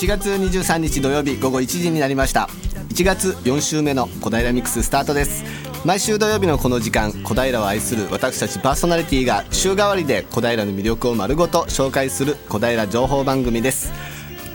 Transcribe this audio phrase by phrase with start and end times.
[0.00, 2.48] 1月23日土曜日午後1時になりました。
[2.88, 5.44] 1月4週目の小平ミックススタートです。
[5.84, 13.92] 毎週土曜日のこの時間小平を愛する私たちパーソナリティが週替わりで小平の魅力を丸ごと紹介する小平情報番組です。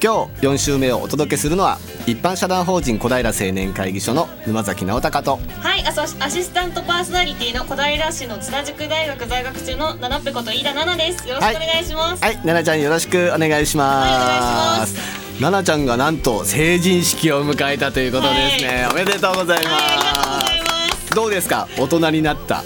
[0.03, 1.77] 今日4週目をお届けするのは
[2.07, 5.39] 一般社団法人小平青年会議所の沼崎直隆と。
[5.59, 11.29] はいアシスタントパーソナリティの小平市の津田塾大学在学中の七っぺこと飯田奈々です。
[11.29, 12.23] よろしくお願いします。
[12.23, 14.09] はい奈々ちゃんよろしくお願いします。
[14.09, 21.15] はいお願いします奈々ちゃんがなんと成人式を迎えたということですね、おめでとうございます、はいありがとうございます。
[21.15, 21.67] どうですか？
[21.77, 22.63] 大人になった？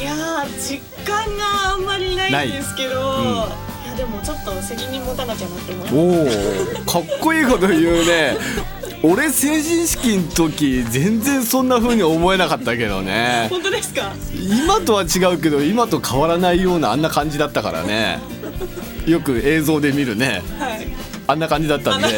[0.00, 2.94] いやー実感があんまりないんですけど、い。
[3.88, 6.96] やでもちょっと責任持たなきゃなって思います。
[6.96, 8.36] おおかっこいいこと言うね。
[9.04, 13.46] 俺成人式の時全然そんな風に思えなかったけどね。
[13.48, 14.12] 本当ですか？
[14.34, 18.18] 今とは違うけど今と変わらないようなあんな感じだったからね。
[19.06, 20.42] よく映像で見るね。
[20.58, 20.86] はい
[21.28, 22.08] あんな感じだったんで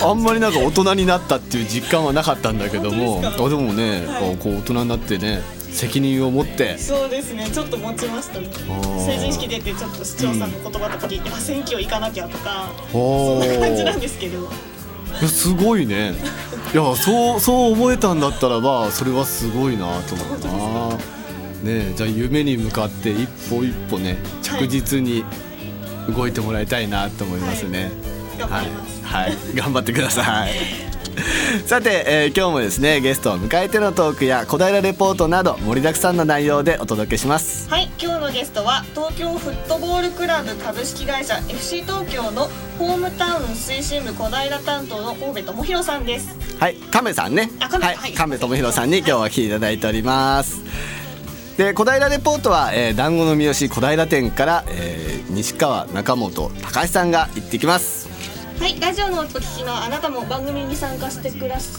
[0.00, 4.36] あんまりなんか大人になったっていう実感はなかったんだけどもあでもね、はい。
[4.36, 6.76] こう大人になってね責任を持って。
[6.76, 8.48] そうですねちょっと持ちましたね。
[8.48, 9.06] ー。
[9.06, 14.40] 成人式出てちょっと市長さんの言葉とか聞いて、あ選挙行かなきゃとかそおんな感じなんーですけど。
[14.40, 14.42] い
[15.22, 16.14] やすごいね。
[16.74, 20.96] いやそうそう思えたんだったらばそれはすごいなと思うな。
[21.62, 25.24] ねえじゃあ夢に向かって一歩一歩ね着実に
[26.14, 28.66] 動いてもらいたいなと思いますね、頑張ります、はい、
[29.02, 30.52] はい、頑張ってください
[31.66, 46.28] さて、えー今日もですねゲストを迎えてのトークや小平レポートなど盛りだくさんの内容でお届けしますはい、今日のゲストは東京フットボールクラブ株式会社 FC 東京のホームタウン推進部小平担当の神戸智弘さんです。
[46.60, 47.50] はい、亀さんね。
[47.60, 50.60] あ亀はい、はい亀智弘さんに今日は来ていただいております。
[51.56, 58.07] で、小平レポートは、えー、団子の三好小平店から、えー、西川中本高橋さんが行ってきます。
[58.60, 61.78] はい、ラジオのお聞きのあなたも番組に参加してくださ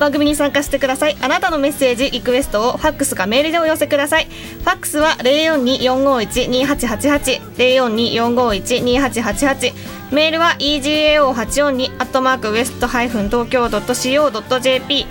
[0.00, 1.16] 番組に参加してください。
[1.20, 4.26] あなたのメッセージリクエストをファックスかメールでお寄せください。
[4.26, 9.72] ファックスは0424512888 0424512888
[10.12, 15.06] メールは egao842 アットマークウエストハイフン東京 .co.jp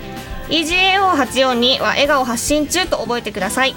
[0.48, 3.76] egao842 は笑顔発信中と覚えてください。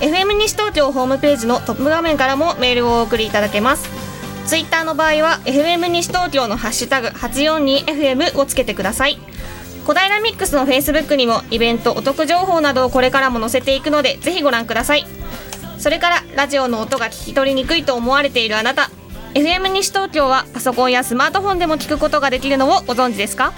[0.00, 3.88] FM 西東京ホームページのトップ画面からもメールをお送りいただけます。
[4.46, 9.18] ツイッターの場合は FM 西東京のハッシュタグ 842FM をつけてください。
[9.84, 15.04] 小平ミックスのフェイスブックにもイベントお得情報などをこれからも載せていくのでぜひご覧ください。
[15.78, 18.90] それからラジオの音が聞き取りにくいと思われているあなた。
[19.34, 23.52] FM 西東京はパソコンやスマートフォンでも聞くことができるのをご存知ですか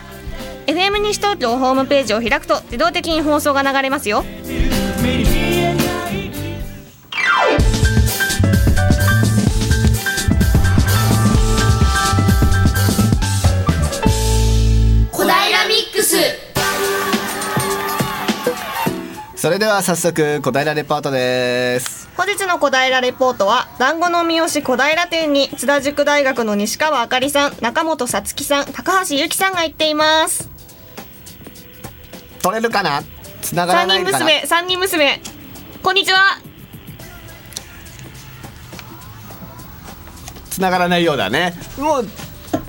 [0.67, 4.25] ？FM 西東京ホームページを開くと自動的に放送が流れますよ。
[19.61, 22.09] れでは早速小平レポートです。
[22.17, 30.49] 本日の小平レポートは団子の三好小平店に津田塾大学の西川あかりさん中本さつきさん高橋由紀さんが行っています
[32.43, 33.03] 取れるかな？
[33.43, 34.19] 繋がら三ないかな？
[34.19, 35.21] 人娘三人娘
[35.83, 36.41] こんにちは
[40.49, 41.53] 繋がらないようだね。
[41.79, 42.09] もう。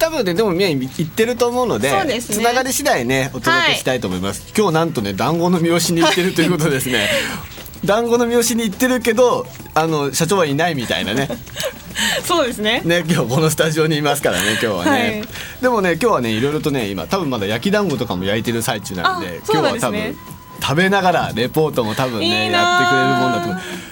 [0.01, 2.35] 多分ねでもみんな言ってると思うのでそうですね。
[2.37, 7.07] つながり次第ねお届けしたいと思います、今日なんとね団子の三好に行ってるということですね。
[7.85, 9.45] 団子の三好に行ってるけど
[9.75, 11.29] あの社長はいないみたいなね。
[12.25, 12.81] そうですね。
[12.83, 15.27] ね今日このスタジオにいますからね今日はね、はい。
[15.61, 20.17] でもね今日はねいろいろとね今多分まだ焼き団子とかも焼いてる最中なのであそう今日は多分
[20.61, 23.91] 食べながらレポートも多分ねやってくれるーもんだと思う。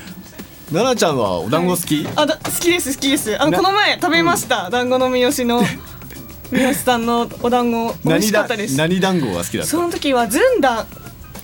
[0.71, 3.41] 奈々ちゃんはお団子好き、あだ好きです好きです。
[3.41, 4.69] あのなこの前食べました。
[4.69, 5.63] 団子の三好の
[6.51, 8.77] 三好さんのお団子美味しかったです。
[8.77, 9.69] 何団子が好きだった？
[9.69, 10.85] その時はずんだ。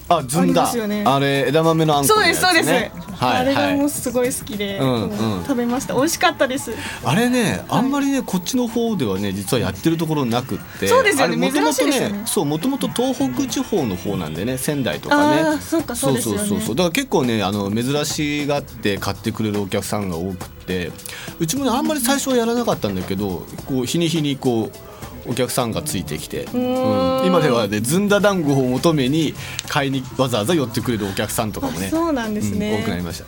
[0.08, 0.64] あずんだ。
[0.64, 1.04] ますよね。
[1.06, 3.38] あれ枝豆のあんこそうですそうです、ねはい。
[3.38, 5.18] あれがはいもうすごい好きで、うんうん。
[5.18, 5.96] もう食べました。
[5.96, 6.72] 美味しかったです。
[7.04, 10.88] あれね、あんまりねこっちの方ではね実はやってるところなくって。
[10.88, 11.52] そうですよね。
[11.52, 12.24] 珍しいですよね。
[12.28, 15.60] そうもともと東北地方の方なんでね仙台とかね。
[15.60, 16.40] そうかそうですよね。
[16.40, 16.76] そうそうそう。
[16.76, 20.92] だから結構ねあの珍しがって買ってくれるお客さんが多くって。
[21.40, 24.78] うちもねあんまり最初はやらなかったんだけどこう日に日にこう
[25.28, 27.24] お客さんがついてきて、ー。
[27.24, 27.26] ん。
[27.26, 29.34] 今ではねずんだ団子を求めに
[29.68, 32.72] 買いにわざわざ寄ってくれるお客さんとかもねあそうなんですね。
[32.76, 33.26] うん多くなりました。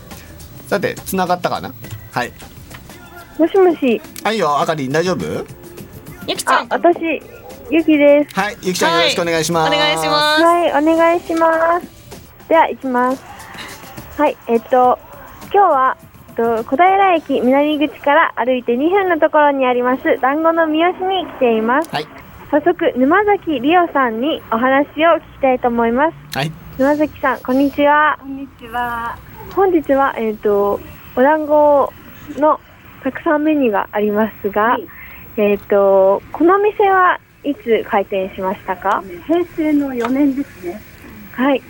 [0.68, 1.74] さて繋がったかな？
[2.12, 2.34] はい。
[3.38, 5.46] もしもし、はいよあかりん大丈夫？
[6.28, 7.22] ゆきちゃん、あ私、
[7.72, 8.36] ゆきです。
[8.36, 9.74] はい、ゆきちゃんよろしくお願いします。
[9.74, 10.44] お願いします。
[10.44, 11.88] はい、お願いします。
[12.50, 13.24] では、行きます。
[14.18, 15.00] はい、えっと、
[15.44, 15.98] 今日は
[16.38, 21.90] と小平駅南口から歩いて2分のところにあります団子の三好に来ています。
[21.90, 22.06] はい
[22.50, 26.38] 早速沼崎りおさんにお話を聞きたいと思います。
[26.38, 28.18] はい沼崎さん、こんにちは。
[28.22, 29.18] こんにちは。
[29.54, 30.80] 本日はえっ、と
[31.18, 31.92] お団子
[32.38, 32.60] の
[33.04, 34.88] たくさんメニューがありますが、はい
[35.36, 39.04] えっ、とこの店はいつ開店しましたか？
[39.26, 40.82] 平成の4年ですね。
[41.34, 41.62] はい。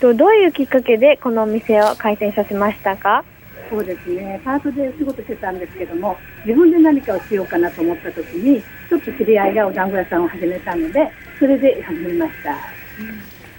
[0.00, 3.24] とどういうきっかけでこのお店を開店させましたか？
[3.74, 4.40] そうですね。
[4.44, 6.16] パートでお仕事してたんですけども、
[6.46, 11.10] 自分で何かをしようかなと思った時に、ちょっと知り合いがお団子屋さんを始めたので、
[11.40, 12.56] それで始めました。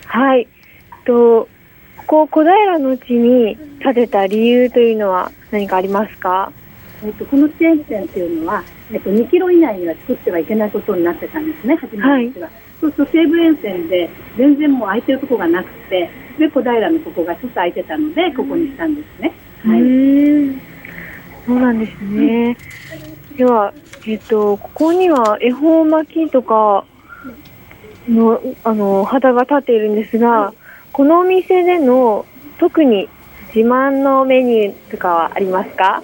[0.05, 0.47] はい。
[1.03, 1.49] と
[2.07, 6.53] ここ小平の地に建てた理由というのは何かありますか？
[7.03, 8.63] えっと、このチェーン店っていうのは、
[8.93, 12.49] えっと、2キロ以内には作ってはいけないことになってたんですね、初めのうちは。
[12.79, 16.09] そうすると西武沿線で全然もう空いてるとこがなくて、
[16.39, 19.27] で、小平のここがちょっと空いてたので、ここにしたんですね。
[19.27, 19.81] うはい。
[21.45, 22.57] そうなんですね。
[23.37, 23.73] では
[24.07, 26.85] えっ、とここには恵方巻きとか
[28.07, 30.53] のあの旗が立っているんですが、
[30.91, 32.25] このお店での
[32.59, 33.09] 特に
[33.55, 36.03] 自慢のメニューとかはありますか？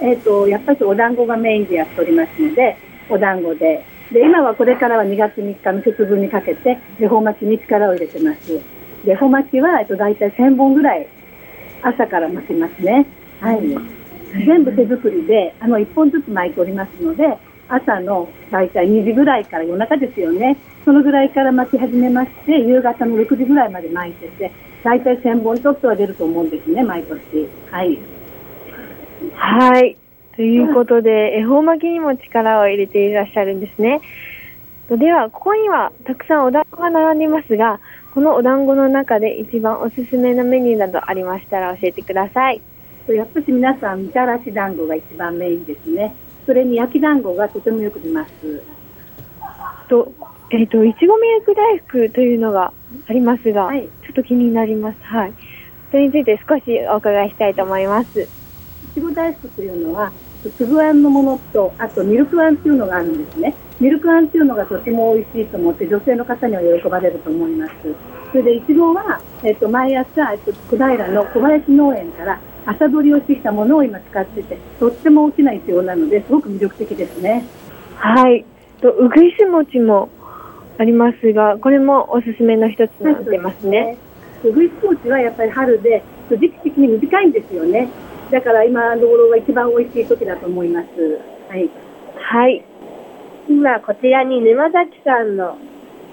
[0.00, 2.76] えっと、やっぱりお団子がメインでやっておりますので、
[3.08, 3.84] お団子で。
[4.10, 8.60] で、今はこれからは2月3日の節分にかけて、恵方巻きに力を入れてます。
[9.04, 11.06] で恵方巻きは、えっと、大体1000本ぐらい
[11.82, 13.06] 朝から巻きますね。
[13.40, 13.60] はい。
[14.46, 17.36] 全部手作りで、あの、1本ずつ巻いておりますので、
[17.68, 20.56] 朝の大体2時ぐらいから夜中ですよね。
[20.84, 24.52] そのぐらいから巻き始めまして、夕方の6時ぐらいまで巻いてて、
[24.82, 27.48] 大体1000本ちょっとは出ると思うんですね、毎年。
[27.70, 27.98] はい。
[29.34, 29.96] はい。
[30.36, 34.00] ということで、恵方巻きにも力を入れていらっしゃるんですね。
[34.88, 37.80] とでは、ここにはたくさんお団子が並んでいますが、
[38.14, 42.60] このお団子の中で一番おすすめのメニューなどありましたら教えてください。
[43.08, 46.14] やっぱり皆さん、みたらし団子が一番メインですね。
[46.44, 48.62] それに焼き団子がとてもよく出ます。
[49.88, 50.12] と、
[50.50, 52.72] えっ、と、いちごミルク大福というのが
[53.08, 54.98] ありますが、はいちょっと気になります。
[55.04, 55.32] はい。
[55.90, 58.20] それについて少しお伺いしたいと思います。
[58.20, 58.26] い
[58.94, 60.12] ちご大福というのは、
[60.58, 63.54] 粒あんのものと、あとミルクあんっていうのがあるんですね。
[63.82, 67.72] ミルクあんっていうのがとても美味しいと思って、女性の方には喜ばれると思います。
[68.30, 77.44] それで、いちごは、えっと、毎朝、えっと、小平の小林農園から朝取りをしてきたものを今使ってて、とっても大きないちごなので、すごく魅力的ですね。
[77.96, 78.44] はい。
[78.80, 80.10] と、うぐいす餅も
[80.78, 83.98] ありますが、これもおすすめの一つになってますね。
[84.44, 87.88] うぐいす餅はやっぱり春で、時期的に短いんですよね。
[88.30, 90.86] だから今のところが一番美味しい時だと思います。
[91.48, 91.68] はい。
[92.14, 92.64] はい。
[93.52, 95.58] 今こちらに沼崎さんの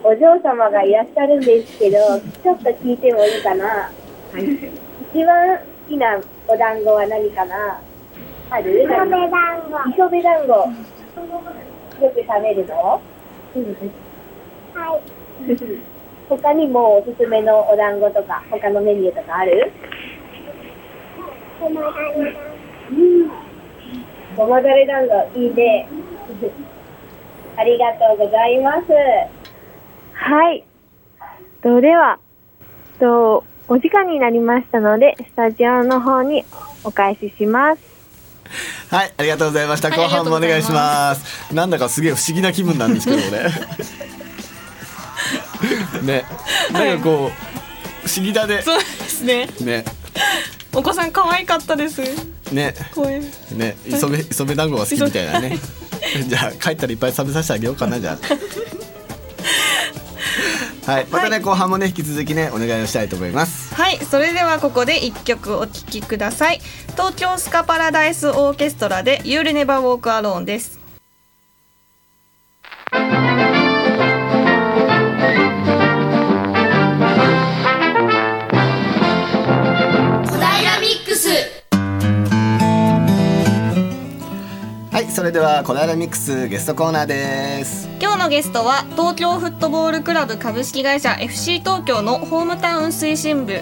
[0.03, 1.97] お嬢様がいらっしゃるんですけど、
[2.43, 3.65] ちょっと聞いてもいいかな？
[3.65, 3.91] は
[4.37, 4.43] い。
[4.43, 6.19] 一番好きな
[6.49, 7.79] お団子は何かな？
[8.49, 8.83] ある？
[8.83, 9.71] 磯辺団子。
[9.89, 10.51] 磯辺団子。
[10.51, 13.01] よく食べるの？
[14.73, 15.01] はい。
[16.27, 19.71] 他にもおすすめのお団子とか、他のメニューとかある？
[21.61, 21.69] う
[22.93, 23.31] ん。
[24.35, 25.87] ごまだれ団子、いいね。
[27.59, 28.87] ありがとうございます。
[30.13, 30.63] はい。
[31.61, 32.17] と、では、
[32.99, 36.45] と、お時間になりましたので、スタジオの方に
[36.85, 37.81] お返しします。
[38.89, 39.89] はいありがとうございました。
[39.89, 41.53] はい後半もお願いします。
[41.53, 43.51] なんだかすげえ不思議な気分なんですけどね。
[46.01, 46.25] ね。
[46.71, 48.61] なんかこう不思議だね。
[48.63, 49.47] そうですね。
[49.59, 49.85] ね。
[50.73, 52.01] お子さん可愛かったです。
[52.51, 52.73] ね。
[52.95, 53.19] 声
[53.51, 53.75] ね。
[53.85, 55.59] 磯辺磯辺団子が好きみたいなね
[56.27, 58.17] じゃあ帰ったらいっぱい食べさせてあげようかなじゃあ。
[60.89, 63.75] はいまたね、後半もね引き続きねお願いをしたいと思います。
[63.75, 66.61] はいそれではここで一曲お聴きください。
[66.93, 70.78] 東京スカパラダイスオーケストラで You'll Never Walk Alone です
[84.99, 87.87] はいそれでは小平ミックスゲストコーナーです。
[88.01, 93.61] 今日のゲストは東京フットボールクラブ株式会社 FC 東京のホームタウン推進部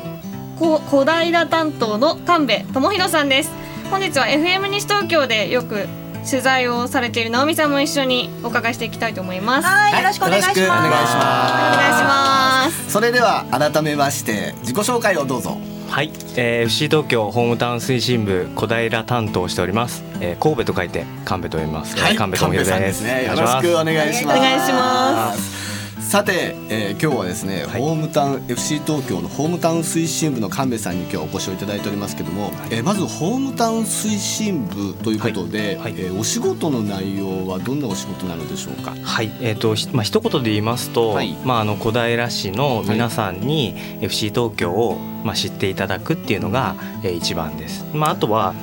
[0.58, 3.51] こ小平担当の神戸智弘さんです。
[3.91, 5.86] 本日は FM 西東京でよく
[6.27, 9.67] 取材をされている直美さんも一緒にお伺いしていきたいと思います。
[9.67, 10.60] はいよろしくお願いします。
[10.60, 12.91] お願いしお願いします。
[12.91, 23.25] それでは改めまして自己紹介をどうぞはい、えー、FC 東京ホームタウン推進部小平担当しております、えー、神戸と書いて神戸と読みます、えー神戸智弘さんでですすね。
[23.25, 24.38] よろしくお願いします。
[24.38, 25.77] お願いします
[26.08, 27.82] さて、えー今日はですね、はい。
[27.82, 35.92] ホームタウン FC 東京のホームタウン推進部の神戸さんに今日お越しをいただいておりますけども、えーまずホームタウン推進部ということで、はい。
[35.92, 36.02] はい。
[36.02, 38.96] えーお仕事の内容はどんなお仕事なのでしょうか？
[39.04, 41.36] はい、えーとひまあ一言で言いますと、はい。
[41.44, 47.86] まああの小平市の皆さんに FC 東京をまあ知っていただくっていうのが、えー一番です。
[47.94, 48.54] まああとは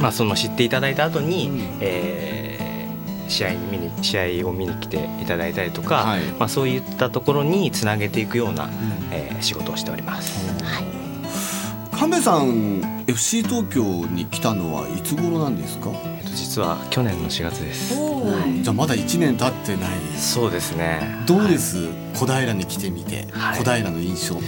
[0.00, 1.60] まあその知っていただいた後に、うん。
[1.80, 2.41] えー
[3.32, 8.68] 試合に見に試合を見に来ていただいたりとか、はいまあそういったところにつなげていくような、
[9.10, 10.46] えー仕事をしております。
[11.98, 15.90] 神戸さん FC 東京に来たのはいつ頃なんですか？
[16.04, 17.94] えっと実は去年の4月です。
[17.94, 19.90] じゃあまだ1年経ってない。
[20.16, 21.00] そうですね。
[21.26, 21.76] どうです、
[22.14, 24.44] 小平に来てみて、はい小平の印象って。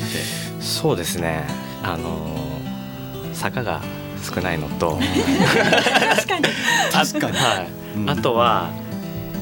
[0.60, 1.44] そうですね。
[1.82, 3.80] あのー坂が
[4.22, 4.98] 少ないのと、
[6.16, 6.44] 確かに
[6.92, 7.36] 確かに。
[7.36, 7.83] はい。
[7.96, 8.70] うんあとは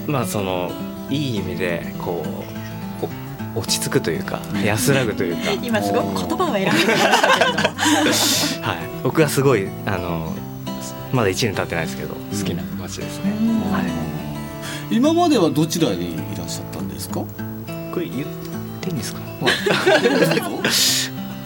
[0.07, 0.71] まあその
[1.11, 3.07] いい意味でこう
[3.57, 10.33] お落ち着くというか安らぐというか、 今すごく言葉を選んできましたけれどもはい、僕はすごいあの
[11.13, 13.33] まだ1年経ってないですけど好きな街ですね。
[13.71, 13.85] はい。
[14.97, 17.21] 今まではどちらにいらっしゃったんですか？
[17.93, 18.27] これ言っ
[18.81, 19.21] ていいんですか？
[19.43, 19.51] は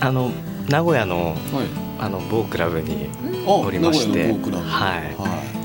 [0.08, 0.30] あの
[0.68, 1.56] 名古屋のい。
[1.98, 3.08] あの某クラブに
[3.46, 5.55] あ、おりまして名古屋の某クラブはいはい。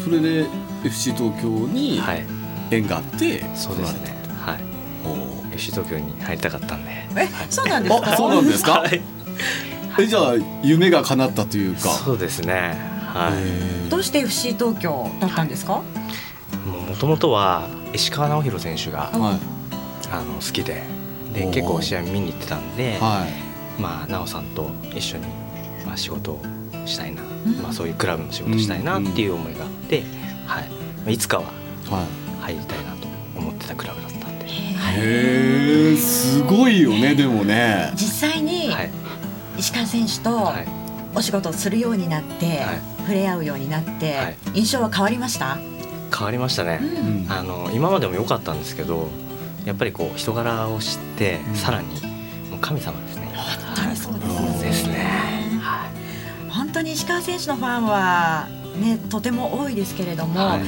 [0.00, 0.46] はいそれで
[0.84, 2.24] FC 東京にはい
[2.70, 4.14] 縁があって、そうですね。
[4.40, 4.60] はい。
[5.52, 6.90] FC 東京に入りたかったんで。
[7.16, 8.72] えそうなんですあ、かそうなんですか？
[8.80, 9.02] はい。
[9.98, 11.80] え、じゃあ夢が叶ったというか。
[11.90, 12.76] そうですね。
[13.12, 13.30] は
[13.86, 13.90] い。
[13.90, 15.82] どうして FC 東京だったんですか？
[16.88, 19.38] もともとは石川直弘選手がはい。
[20.12, 20.82] あの好きで
[21.34, 23.80] でおー結構試合見に行ってたんで、はい。
[23.82, 25.24] まあ奈緒さんと一緒に
[25.84, 26.42] まあ仕事を
[26.86, 27.26] したいな、ん
[27.62, 29.64] まあそういうクラブの仕事したいなっていう思いが
[30.46, 30.68] はい。
[30.68, 31.44] まあいつかは
[31.90, 32.06] は
[32.48, 32.54] い。
[32.54, 37.92] 入りたいなと思ってたクラブだったんで、へえ、すごいよね、でもね。
[37.94, 38.90] 実際にはい
[39.58, 40.66] 石川選手とはい。
[41.14, 45.58] お仕事をするようになって、はい触れ合うようになって、はい印象は変わりました、
[46.16, 46.80] 変わりましたね。
[46.82, 49.08] うんあの今までも良かったんですけど、
[49.64, 51.88] やっぱりこう人柄を知って、うんさらに
[52.50, 53.32] もう神様ですね。
[53.34, 54.94] 本当にそうですよねですね。
[55.60, 56.50] はい。
[56.50, 58.48] 本当に石川選手のファンは
[58.80, 60.60] ねとても多いですけれども、はい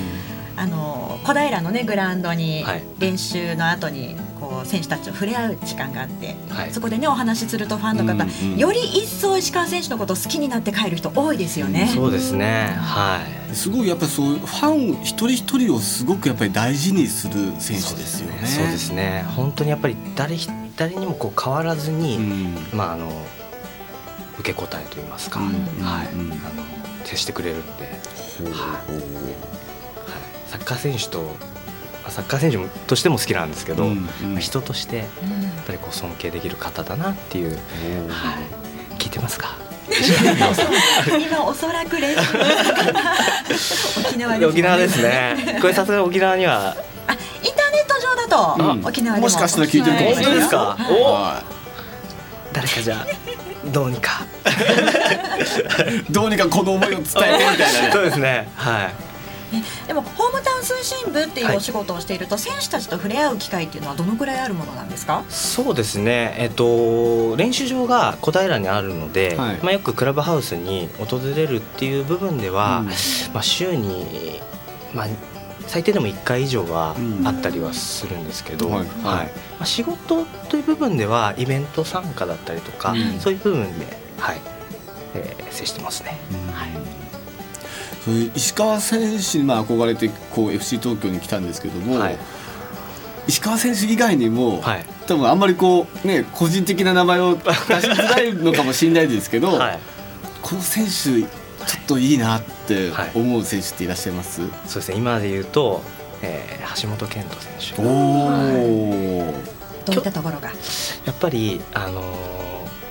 [0.55, 11.91] あの小平のねグラウンドにはい練習の後にこう選手たちと触れ合う時間があって、はいそこでねお話しするとファンの方、うんうんより一層石川選手のことを好きになって帰る人多いですよね。
[11.95, 12.77] そうですね。
[12.79, 13.55] はい。
[13.55, 18.47] すごいやっぱりそうファン一人一人をすごくやっぱり大事にする選手ですよね。
[18.47, 19.25] そうですね。
[19.35, 22.57] 本当にやっぱり誰ひ誰にもこう変わらずに、うん。
[22.77, 23.11] まああの
[24.39, 25.47] 受け答えと言いますか、うん
[25.83, 26.63] はい、うんあの
[27.05, 28.01] 接してくれるんで、
[28.41, 28.51] はい、
[30.51, 31.23] サッカー選手と
[32.03, 34.33] まあサッカー選手もとしても好きなんですけど、うんうん。
[34.33, 35.07] まあ人としてやっ
[35.67, 37.51] ぱりこう尊敬できる方だなっていう、
[38.09, 39.57] はい、聞いてますか？
[41.21, 42.21] 今おそらく練習
[44.01, 45.59] 沖縄です、ね、沖縄ですね。
[45.61, 46.77] これさすがに沖縄には。
[47.07, 48.87] あインターネット上だと、うん。
[48.87, 50.57] 沖縄でももしかしたら聞いてるかもしれない本当ですか？
[50.57, 51.01] はい。
[51.01, 51.43] おは
[52.53, 53.07] 誰かじゃあ
[53.71, 54.25] どうにか。
[54.63, 56.05] い。
[56.13, 57.39] どうにかこの思いを伝えてみたい
[57.75, 57.91] なね。
[57.93, 58.49] そうですね。
[58.57, 58.95] はい。
[59.87, 65.25] でもホームタウン推進部っていうはいお仕事をしていると、選手たちと触れ合う機会っていうのはどのくらいあるものなんですか？
[65.29, 69.59] そうですね、えっと、練習場が小平にあるので、はい。
[69.63, 72.87] まあ、よくクラブハウスに訪れるっていう部分では、うん。
[73.35, 74.41] まあ、週に、
[74.95, 75.07] まあ、
[75.67, 77.29] 最低でも1回以上はうん。
[77.29, 78.79] あったりはするんですけど、はい。
[78.79, 78.87] はい。
[79.05, 79.25] ま
[79.61, 83.21] あ、仕事という部分ではイベント参加だったりとか、うん。
[83.21, 83.87] そういう部分で、
[84.19, 84.41] はい
[85.15, 86.19] えー接してますね。
[88.05, 92.19] そういう石川選手にまあ憧れてこう FC 東京に来たんですけども、はい。
[93.29, 94.87] 石川選手以外にも、はい。
[95.07, 99.79] 多分あんまりこうね個人的な名前を出しづらいのかもしれないですけど、 はい、
[100.43, 104.97] この選手ちょっといいなって思う選手っていらっしゃいます、そうですね。
[104.97, 105.83] 今で言うと、
[106.23, 109.35] えー橋本健人選手おお、
[109.85, 110.49] どういったところが？
[110.49, 112.42] やっぱり、あのー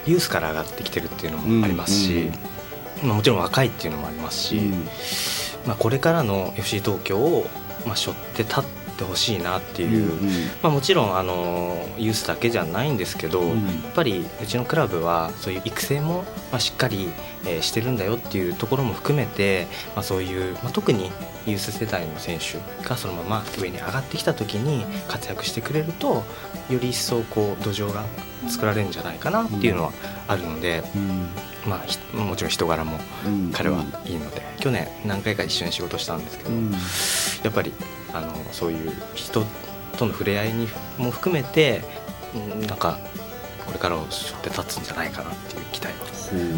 [0.06, 2.32] ユースから上がってきてるっていうのもありますし、
[3.04, 4.72] まあ、もちろん若いっていうのもありますし、うん
[5.66, 7.46] まあ、これからの FC 東京を、
[7.86, 8.64] まあ、背負って立っ
[8.98, 10.30] てほしいなっていう、うん
[10.62, 17.10] まあ、もちろん、あのーユースだけじゃないんですけど、うんやっぱりうちのクラブはそういう育成も、まあ、しっかり、
[17.46, 21.12] えーしてるんだよっていうところも含めて、まあ、そういう、まあ、特に
[21.46, 26.24] ユース世代の選手がそのまま上に上がってきた時に活躍してくれると
[26.70, 28.06] より一層こう土壌が
[28.50, 29.92] 作られるんじゃないかなっていうのは
[30.28, 31.30] あるので、うん。
[31.68, 33.52] まあ、ひもちろん人柄もうん。
[33.52, 36.72] 彼はいいので、去年何回か一緒に仕事したんですけど、うん。
[36.72, 36.78] や
[37.50, 37.74] っぱり
[38.14, 39.46] あのそういう人
[39.98, 40.68] との触れ合いに
[40.98, 41.82] も含めて、
[42.34, 43.00] うん、なんか
[43.66, 46.06] これからを背負って立つんじゃないかなっていう期待を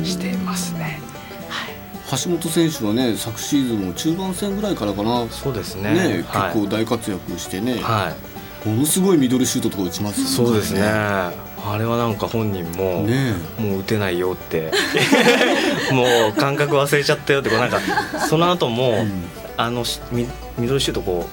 [0.03, 1.00] してますね。
[2.12, 5.27] 橋本選手はね昨シーズンも中盤戦ぐらいからかな。
[5.30, 5.94] そうですね。
[5.94, 6.53] ね、はい。
[6.53, 8.15] 結構大活躍してね、は
[8.65, 8.68] い。
[8.70, 10.82] ものすごいミドルシュートとか打ちますよそうですね。
[10.84, 14.72] あれはなんか本人も、ねもう打てないよって。
[15.92, 17.80] もう感覚忘れちゃったよってこうなんか
[18.30, 19.24] その後も、うん。
[19.56, 20.27] あのしミ
[20.58, 21.27] ミドルシュートこ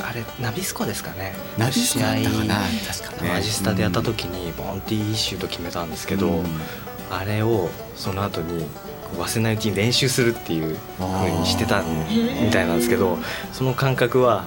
[0.00, 1.34] うあれナビスコですかね。
[1.58, 2.54] ナビスコだったかな
[2.94, 3.30] 確かね。
[3.34, 6.46] マジスタでやった時にボンっていいシュート決めたんですけど、うん
[7.10, 8.66] あれをその後に
[9.16, 13.18] 忘れないうちに練習するっていう風にしてたみたいなんですけど
[13.52, 14.44] その感覚は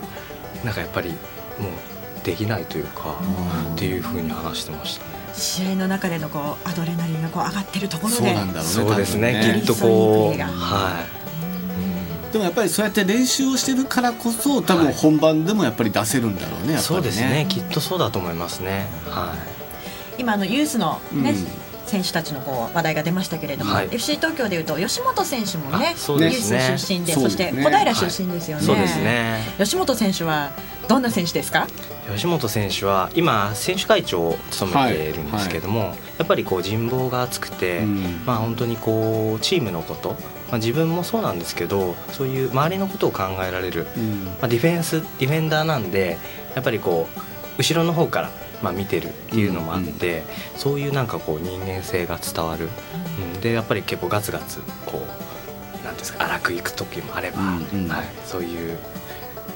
[0.63, 3.15] なんかやっぱりもうできないというか
[3.73, 5.11] っていう風に話してましたね。
[5.33, 9.41] 試合の中でのこうアドレナリンがこう上がってるところでそうなんだろうねそうですね。
[9.41, 11.05] 多分きっとこうは
[12.29, 12.33] い。
[12.33, 16.81] でもやっぱりそうやって練習をしてるからこそ多分本番でもやっぱり出せるんだろうねやっぱりね。
[16.81, 17.45] そうですね。
[17.47, 18.87] きっとそうだと思いますね。
[19.05, 19.33] は
[20.17, 23.89] 今あのユースのね、うん選手たちのこう話題が出ましたけれども、はい。
[23.91, 29.43] FC 東京でいうと吉本選手もねユース出身でそして小平出身ですよね、いそうですね。
[29.57, 30.51] 吉本選手は
[30.87, 31.67] どんな選手ですか？
[32.13, 38.23] 吉本選手は今選手会長を務めているんですけども、やっぱりこう人望が厚くて、うん。
[38.25, 40.09] まあ本当にこうチームのこと、
[40.49, 44.25] まあ、自分もそうなんですけどそういう周りのことを考えられる、うん。
[44.25, 46.17] まあ、ディフェンスディフェンダーなんで
[46.55, 47.19] やっぱりこう
[47.59, 50.23] 後ろの方からまあ見てるっていうのもあって、
[50.55, 52.69] そういうなんかこう人間性が伝わる、
[53.35, 55.01] うん、でやっぱり結構ガツガツこ
[55.81, 57.87] うなんですか荒くいく時もあれば、うんうん。
[57.87, 58.77] はい、そういう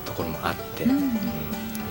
[0.06, 1.00] ところもあって、うん。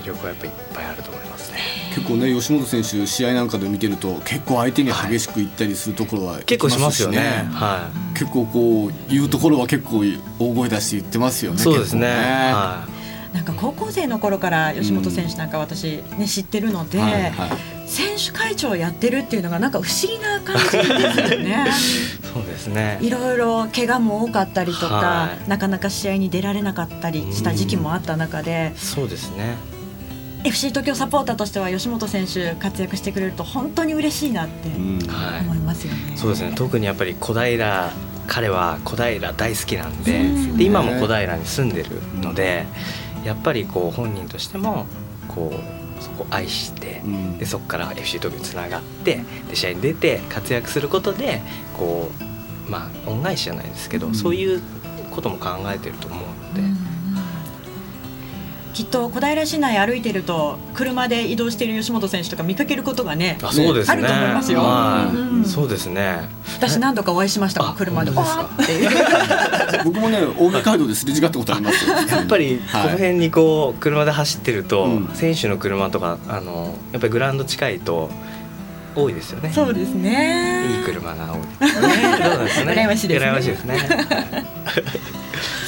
[0.03, 1.59] 魅力はやっぱりいっぱいあると思いますね。
[1.95, 7.47] 結構ね吉本選手試合なんかで見てると結構相手に激しくいったりするところは結構しますよね。
[7.53, 10.03] は結構こう言うところは結構
[10.39, 11.55] 大声出して言ってますよい。
[11.55, 11.61] ね。
[11.61, 12.01] そうですね。
[12.01, 12.87] 結構は
[13.33, 17.49] なんか高校生の頃から吉本選手なんか私ね知ってるので、はいはい
[17.85, 21.67] 選手会長をやってるっていうのがなんか不思議な感じですよね。
[21.67, 21.71] い。
[22.25, 22.97] そうですね。
[23.01, 29.57] いろいろ怪我も多かったりとか、はいなかなか試合に出られなかったりした時期もあった中で、そうですね。
[30.43, 35.41] FC 東京サポーターとしては吉本選手活躍してくれると本当に嬉しいなってうんはい。
[35.41, 36.13] 思いますよね。
[36.15, 36.53] そうですね。
[36.55, 37.91] 特にやっぱり小平
[38.27, 41.89] 彼は小平大好きなんで、うんで今も小平に住んでる
[42.21, 42.65] ので、
[43.23, 44.85] やっぱりこう本人としても
[45.27, 47.01] こうそこを愛して。
[47.05, 51.41] うんでそこから FC 東京につながってで試合に出て活躍することで
[51.77, 52.09] こ
[52.67, 54.61] うまあ恩返しじゃないですけど、うんそういう
[55.11, 56.15] ことも考えてると思
[58.73, 63.93] きっと小平市内歩いてると車で移動している吉本選手とか見かけることがねあそうですね。
[63.93, 64.59] あると思いますよ。
[64.61, 65.15] はい。
[65.15, 65.45] うん。
[65.45, 66.27] そうですね。
[66.57, 68.11] 私何度かお会いしましたもんあ車で。
[68.11, 68.15] で
[69.85, 71.95] 僕もね青梅街道ですれ違ったことありますよ。
[72.17, 75.09] やっぱりこの辺にこう車で走ってると、うん。
[75.13, 78.09] 選手の車とかあのやっぱりグラウンド近いと
[78.95, 79.51] 多いですよね。
[79.53, 80.65] そうですね。
[80.79, 81.39] いい車が多い。
[81.61, 81.73] ね。
[82.23, 82.73] そうですね。
[82.73, 83.29] 羨ましいですね。
[83.29, 83.77] 羨ましいですね。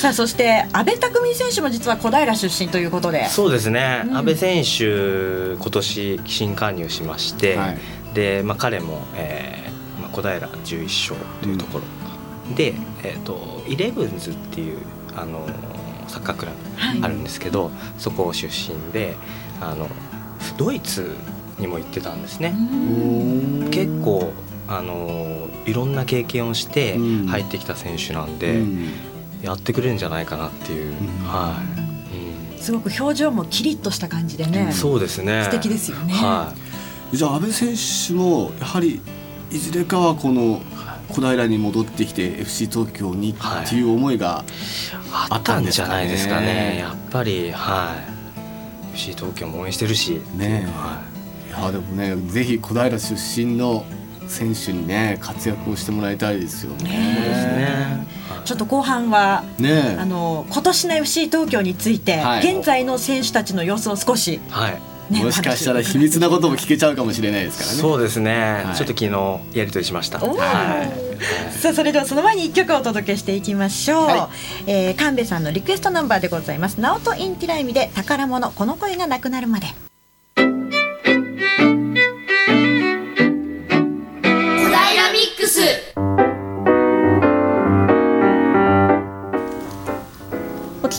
[0.06, 3.26] さあそして阿部匠選手も実は小平出身ということで。
[3.28, 4.04] そうですね。
[4.06, 4.18] うん。
[4.18, 7.78] 阿部選手今年新加入しまして、はい。
[8.14, 14.78] でまあ彼も、えーまあ小平11勝というところ、でえっ、とイレブンズっていう
[15.16, 15.48] あの
[16.08, 17.00] サッカークラはい。
[17.00, 19.16] ブあるんですけど、そこ出身で
[19.60, 19.90] あの
[20.56, 21.16] ドイツ
[21.58, 22.54] にも行ってたんですね。
[23.72, 24.34] 結構
[24.68, 27.26] あのいろんな経験をしてうん。
[27.26, 28.90] 入ってきた選手なんで、うん
[29.46, 31.08] やってくれるんじゃないかなっていう、ん。
[31.28, 31.62] は
[32.58, 34.62] い、すごく表情もキリッとした感じでね。
[34.62, 35.44] うん、そうですね。
[35.46, 36.14] 素敵ですよね。
[36.14, 36.54] は
[37.14, 37.18] い。
[37.18, 37.76] じゃあ阿部選
[38.08, 39.02] 手もやはり
[39.52, 40.62] いずれかはこの
[41.10, 44.44] 小平に戻ってきて FC 東京にはいっていう思いが
[45.30, 46.48] あったんじゃないですかね。
[46.48, 47.96] ねやっぱりは
[48.92, 48.96] い。
[48.96, 50.22] FC 東京も応援してるし。
[50.36, 51.16] ねはい
[51.64, 53.86] やでもねぜひ小平出身の
[54.28, 58.08] 選手にね活躍をしてもらいたいですよね。
[58.44, 62.56] ちょっと後半はねあの今年の FC 東京について、はい。
[62.56, 64.82] 現在の選手たちの様子を少し、はい。
[65.10, 67.78] ね、もしかしたら秘密なことも聞けちゃうかもしれないですからね。
[67.78, 68.76] そうですね、はい。
[68.76, 69.10] ちょっと昨日
[69.58, 70.20] やり取りしました。
[70.20, 71.06] はい。
[71.60, 74.30] さあそれではその前に一曲お届けしていきましょう、は
[74.68, 78.52] えー神戸さんのリクエストナンバーでございます「ナオト・インティライミ」で「宝物。
[78.52, 79.68] この声がなくなるまで」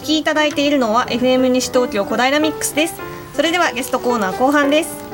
[0.07, 2.95] きいただいているのは FM 西東京小平ミックスです。
[3.35, 5.05] それではゲストコーナー後半です。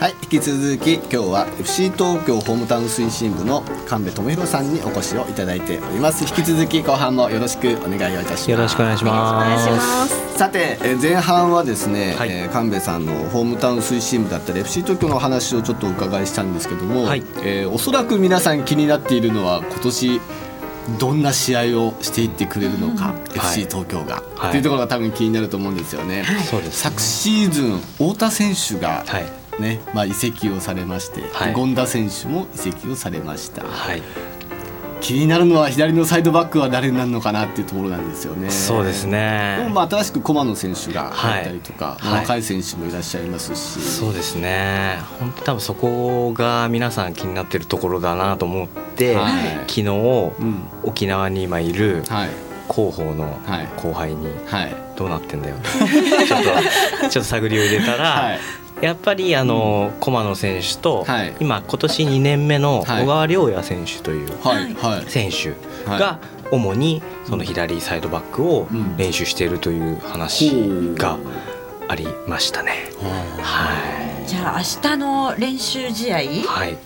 [0.00, 6.24] はい引き続き今日は FC 東京ホームタウン推進部の神戸智弘さんにお越しをいただいております。
[6.24, 8.50] 引き続き後半もよろしくお願いをいたします。
[8.50, 10.36] よろしくお願いします。
[10.36, 12.30] さてえー前半はですね、はい。
[12.32, 17.22] えー神戸さんのホームタウン推進部だったり FC 東京の話をちょっとお伺いしたんですけども、はい。
[17.44, 20.20] えーおそらく皆さん気になっているのは今年
[20.98, 24.48] どんな試合をしていってくれるのか、FC 東京が、はい。
[24.48, 26.24] っていうところが多分気になると思うんですよね。
[26.50, 29.42] そうです昨シーズン太田選手がはい。
[29.60, 31.54] ね、まあ、移籍をされまして、はい。
[31.54, 33.62] 権田選手も移籍をされました。
[33.62, 34.02] はい。
[35.02, 38.50] 気になるのは左のサイドバックは誰になるのかなっていうところなんですよね。
[38.50, 42.04] そうですでねもまあ新しく駒野選手が入ったりとか、はい。
[42.04, 44.98] まあ若い選手もいらっしゃいますし、そうですね。
[45.18, 48.68] 本当多分そこが皆さん気になってるところだなと思っ
[49.02, 49.32] て、はい。
[49.66, 52.28] 昨日、うん沖縄に今いるはい。
[52.72, 53.68] 広報のはい。
[53.76, 54.74] 後輩にはい。
[54.96, 55.62] どうなってんだよと。
[56.26, 56.42] ちょっ
[57.02, 58.84] とちょっと探りを入れたら、はい。
[58.84, 61.34] やっぱりあの、駒野選手と、はい。
[61.40, 63.02] 今今年2年目のはい。
[63.02, 64.28] 小川亮也選手という
[65.08, 65.50] 選手
[65.90, 66.00] はい。
[66.00, 66.18] が
[66.50, 68.96] 主にその左サイドバックをうん。
[68.96, 70.52] 練習しているという話
[70.96, 71.16] が
[71.88, 72.90] ありましたね。
[73.42, 76.76] はじゃあ明日の練習試合い、はい、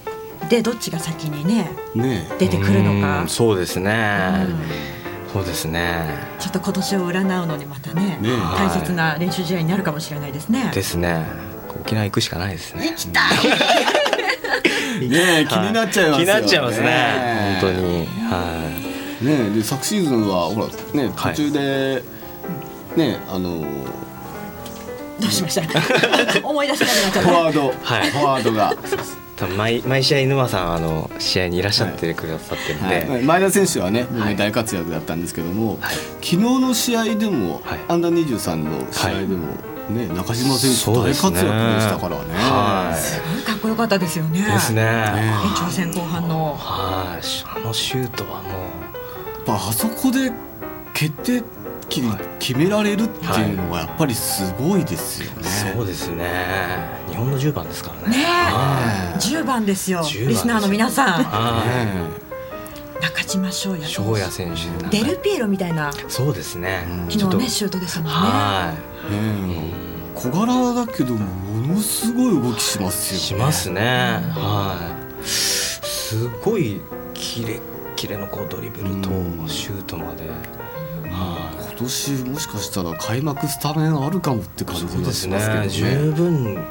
[0.49, 2.27] でどっちが先にねね。
[2.39, 3.23] 出てくるのか。
[3.23, 5.33] うんそうですね、うん。
[5.33, 6.07] そうですね。
[6.39, 8.31] ちょっと今年を占うのにまたねね。
[8.57, 10.71] 大切な練習試合になるかもしれないですね。
[10.75, 11.27] ですね。
[11.81, 12.95] 沖縄行くしかないですね。
[15.01, 16.19] え ねえ気になっちゃいますよね。
[16.19, 16.87] 気になっちゃいますね。
[16.87, 18.07] ね本当に。
[18.31, 18.71] は
[19.23, 20.67] ねえで昨シーズンはほら
[21.03, 22.03] ね途中で、
[22.97, 23.61] ねあの
[25.21, 25.81] どうしました？
[26.47, 27.29] 思い出せなくなっちゃった。
[27.29, 28.11] フォワード、はい。
[28.11, 28.77] フォワードが、い
[29.37, 34.37] 多分毎毎試合沼さんあの試合にいらっしゃってくださってるんで、はい、前田選手はねはい。
[34.37, 35.95] 大活躍だったんですけども、はい。
[35.95, 37.81] 昨日の試合でも、はい。
[37.89, 39.47] アンダー23の試合でも、
[39.91, 42.35] ね中島選手大活躍でしたからね。
[42.35, 42.99] はい。
[42.99, 44.43] すごいかっこよかったですよね。
[44.43, 44.83] ですね。
[44.83, 46.57] ね延長戦後半の。
[46.59, 47.23] はい。
[47.55, 50.33] あのシュートはもやっぱあそこで
[50.95, 51.43] 決定
[51.89, 55.41] 機に決められるっていうのがやっぱりすごいですよね。
[55.41, 56.27] うそうですね。
[57.09, 58.17] 日本の10番ですからね。
[58.19, 60.01] ねはえ、10番ですよ。
[60.01, 60.29] 10番ですよ。
[60.29, 62.11] リスナーの皆さん、は
[63.01, 65.93] 中島翔也翔也選手デルピエロみたいな。
[66.09, 66.87] そうですね。
[66.89, 67.11] うん。
[67.11, 68.13] 昨日ねちょっとシュートですもんね。
[68.13, 68.75] は
[69.11, 69.73] ねい、
[70.15, 73.25] 小柄だけどものすごい動きしますよね。
[73.25, 73.81] しますね。
[74.35, 75.27] はい。
[75.27, 76.81] すごい
[77.15, 77.61] キレッ
[77.97, 79.49] キレのこうドリブルとうん。
[79.49, 80.29] シュートまで。
[81.11, 85.69] は今年もしかしたら開幕スタメンあるかもって感じがですねしますけどね。
[85.69, 86.65] 十分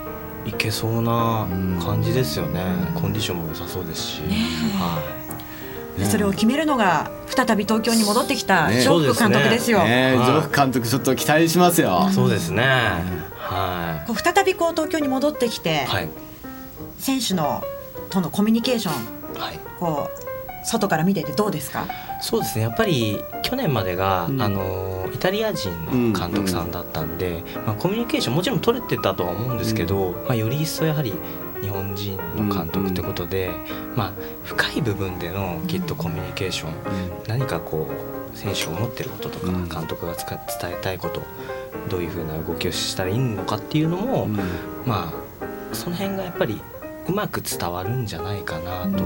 [0.46, 1.48] いけそうな
[1.84, 2.64] 感じですよね。
[2.96, 3.02] うん。
[3.02, 4.20] コンディションも良さそうですし。
[4.22, 4.36] ね
[4.78, 5.02] は
[5.98, 9.84] でそれを決めるのが再び東京に戻ってきたねジョーク監督ですよ。
[9.84, 10.14] ね。
[10.14, 10.26] え、はい。
[10.26, 12.08] ジョーク監督ちょっと期待しますよ。
[12.10, 12.64] いそうですね。
[13.38, 16.10] はこう再びこう東京に戻ってきて、いはい。
[16.98, 17.64] 選手の
[18.10, 19.60] とのコミュニケーションはい。
[19.80, 20.25] こう
[20.66, 21.86] 外から見ててどうですか？
[22.22, 22.64] そうですね。
[22.64, 24.42] やっぱり去年までが、うん。
[24.42, 31.14] あのイタリア人の監督さんだったんで、まあ、コミュニケーションもちろん取れてたとは思うんですけど、まあ、より一層やはり
[31.62, 33.52] 日本人の監督ってことで、
[33.96, 34.12] まあ、
[34.44, 36.74] 深い部分でのきっとコミュニケーション、
[37.28, 37.88] 何かこ
[38.34, 39.70] う選手が思ってることとか、うん。
[39.70, 41.22] 監督がつか伝えたいこと
[41.90, 44.36] どういうふうな動きをしたらいいのかっていうのも、うん。
[44.86, 45.14] まあ
[45.74, 46.62] その辺がやっぱり
[47.08, 49.04] うまく伝わるんじゃないかなと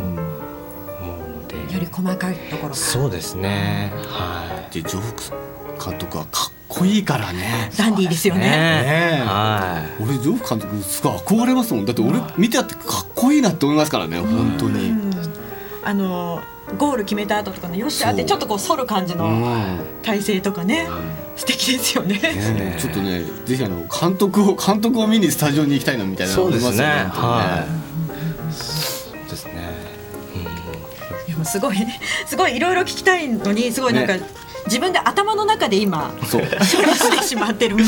[1.49, 1.73] で。
[1.73, 2.73] より細かいところ。
[2.73, 3.91] そうですね。
[4.07, 4.73] はい。
[4.73, 5.33] でジョー
[5.77, 7.71] ク監督はかっこいいからね。
[7.77, 8.41] ダンディーですよね。
[8.41, 11.85] ねえは俺ジョーク監督すごい憧れますもん。
[11.85, 14.89] だって俺見てやってかっこいいなって思いますからね本当に。
[14.89, 15.09] うん
[15.81, 16.41] あの
[16.77, 20.88] ゴール決めた後とかのよっしゃってちょっとこう反る感じのうん体勢とかね、
[21.35, 22.19] 素敵ですよね。
[22.19, 27.79] ねちょっとねぜひあの監督を監督を見にスタジオに行きたいなみたいなそうですねはい
[31.49, 31.77] すごい
[32.25, 34.21] すごいいろいろ聞きたいのにすごいなんか、ね
[34.69, 36.41] 自分で頭の中で今そう。
[36.41, 37.75] 処理してしまってる。
[37.81, 37.83] ね、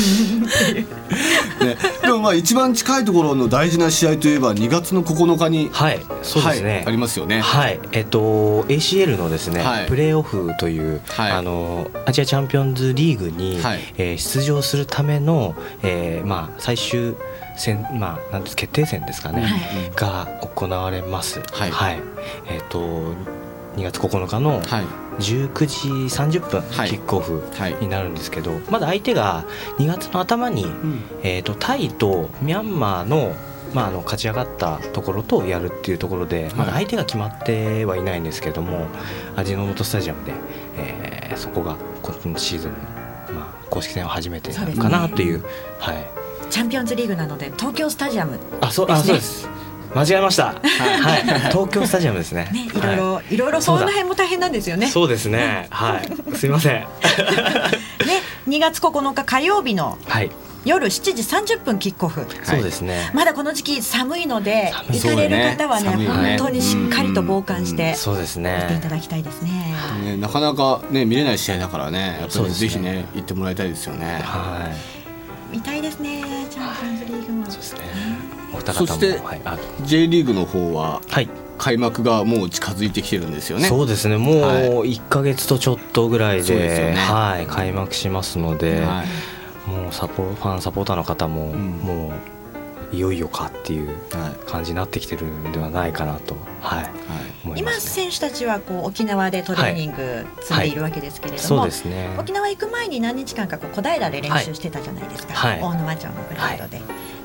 [2.02, 6.76] でもまあ一番近いところの大事な試合といえば2月の9日に、はい、そうですね。
[6.76, 7.40] はいありますよね。
[7.40, 17.14] はい、えっと ACL のですね、はいプレーオフという、はいあのアジアチャンピオンズリーグに、はいえー出場するための、えーまあ最終
[17.56, 19.52] 戦まあなんです決定戦ですかね、はい
[19.94, 21.40] が行われます。
[21.52, 22.00] はい
[22.48, 23.14] えっと
[23.76, 24.84] 2月9日のはい。
[25.18, 26.88] 19時30分、はい。
[26.90, 27.74] キックオフはい。
[27.80, 29.44] になるんですけど、まだ相手が
[29.78, 30.66] 2月の頭に、
[31.22, 33.34] えー、とタイとミャンマーの,、
[33.74, 38.86] まあ、あの勝ち上がったところとやるっていうところで、まだ相手が決まってはいないんですけども
[39.36, 40.32] 味の素スタジアムで、
[40.76, 42.78] えーそこが今シーズンの、
[43.34, 45.44] まあ、公式戦は初めてなのかなという、
[45.78, 46.06] はい、
[46.50, 49.48] チャンピオンズリーグなので東京スタジアムあそうあそうです
[49.94, 50.54] 間違えました。
[50.54, 51.40] はい。
[51.50, 52.48] 東京スタジアムですね。
[52.52, 52.96] ねいろい。
[52.96, 54.86] ろ、い、ろいろその辺も大変なんですよね。
[54.86, 55.66] そうですね。
[55.70, 56.36] はい。
[56.36, 56.72] すいません。
[56.82, 56.88] ね
[58.48, 60.30] 2月9日火曜日のはい。
[60.64, 63.10] 夜7時30分キックオフ、そうですね。
[63.14, 69.74] まだこの時期寒いので行かれる方はね本当にしっかりと防寒してそうです見ていたねだきたいですね。
[70.04, 72.68] ね、なかなかね見れない試合だからねやっぱりそうですね。
[72.68, 74.20] ぜひね行ってもらいたいですよね。
[74.22, 74.68] は
[75.52, 75.56] い。
[75.56, 77.46] 見たいですねチャンピオンズリーグも。
[77.46, 77.80] そうですね
[78.72, 81.28] 方もそしてはいあ J リーグの方ははい。
[81.58, 83.68] 開幕がもう近づいてきてるんですよね。
[83.68, 84.16] そうですね。
[84.16, 84.94] もうはい。
[84.94, 86.94] 1か月とちょっとぐらいですよでね。
[86.94, 89.70] はい開幕しますのではい。
[89.70, 91.78] もうサポファンサポーターの方もん。
[91.78, 92.41] もう
[92.92, 96.36] いよいよかっていうはい感じになってきてるんではないかなと。
[96.60, 96.82] はい。
[96.82, 96.92] はい
[97.56, 102.14] 今選手たちはこう沖縄でトレーニング積んでいるわけですけれども、そうですね。
[102.18, 105.60] 沖縄行く前に何日間かこう小平で練習してたじゃないですか、はい。
[105.60, 106.80] 大沼町のグラウンドで。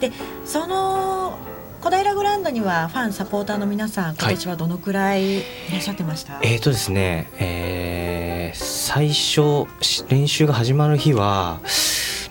[0.09, 0.11] で
[0.43, 1.37] その
[1.81, 11.59] 小平グラウンドにはファンサポーターの皆さん今年はどのくらいいらっしゃってました、えーとですね、えー最初し練習が始まる日は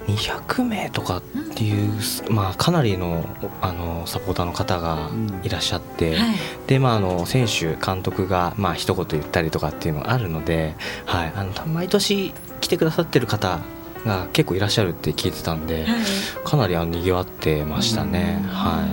[0.06, 1.22] 200名とかっ
[1.54, 1.92] ていう、
[2.30, 3.24] まあ、かなりの
[3.60, 5.10] あのサポーターの方が
[5.42, 6.36] いらっしゃって、はい。
[6.66, 10.74] でまあ、あの選手監督がまあ一言言ったりとかっていうのがあるので、
[11.06, 13.60] はい、あのた毎年来てくださってる方
[14.04, 16.00] が結構いらっしゃるって聞いてたんで、はい。
[16.44, 18.44] かなりあの賑わってましたね。
[18.46, 18.86] は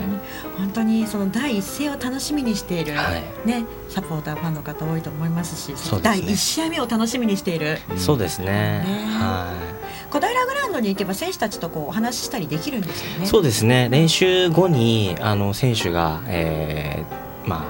[0.58, 3.48] 本当にその第一声を楽しみにしている、はい。
[3.48, 6.02] ね、サポーターファンの方多いと思いますしすね。
[6.02, 7.78] 第一試合目を楽しみにしている。
[7.96, 8.46] い、そうですね。
[8.46, 8.84] ね
[9.20, 9.73] はい
[10.14, 13.26] 小平グラウンドに行けば選手たちとこうお話ししたりできるんですよね。
[13.26, 13.90] そうですね。
[13.90, 17.68] 練習後にあの選手が、えーま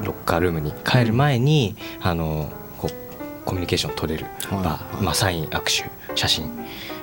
[0.00, 5.04] あ、ロッカールームに帰る前に、あのこうコミュニケーション取れる場、はいはい。
[5.04, 6.50] まあ、サイン握手写真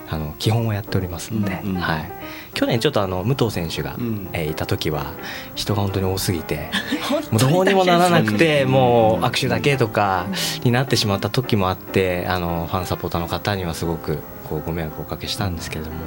[0.09, 1.75] あの基本をやっておりますので、うんうん。
[1.75, 2.11] はい、
[2.53, 4.29] 去年ちょっとあの武藤選手が、うん。
[4.33, 5.13] えーいた時は
[5.55, 6.69] 人が本当に多すぎて
[7.09, 10.27] 本もうどうにもならなくてうんもう握手だけとか
[10.63, 15.97] になってしまった時もあってあのファンサポーターの方にはすごくこうご迷惑をおかけしたんですけれども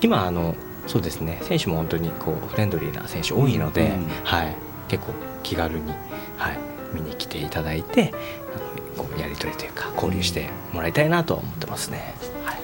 [0.00, 4.06] 今あのそうですね選手も本当にこうフレンドリーな選手多いので、うん。
[4.24, 4.56] はい、
[4.88, 5.92] 結構気軽に、
[6.36, 6.58] はい、
[6.94, 8.12] 見に来ていただいて
[8.96, 12.14] こうやり取りというか交流してもらいたいなとは思ってますね。
[12.44, 12.58] はい。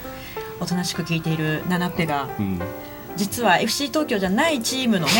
[0.60, 2.60] おとなしく聞いているナナッペがうん
[3.20, 5.12] 実は FC 東京じゃないチームのね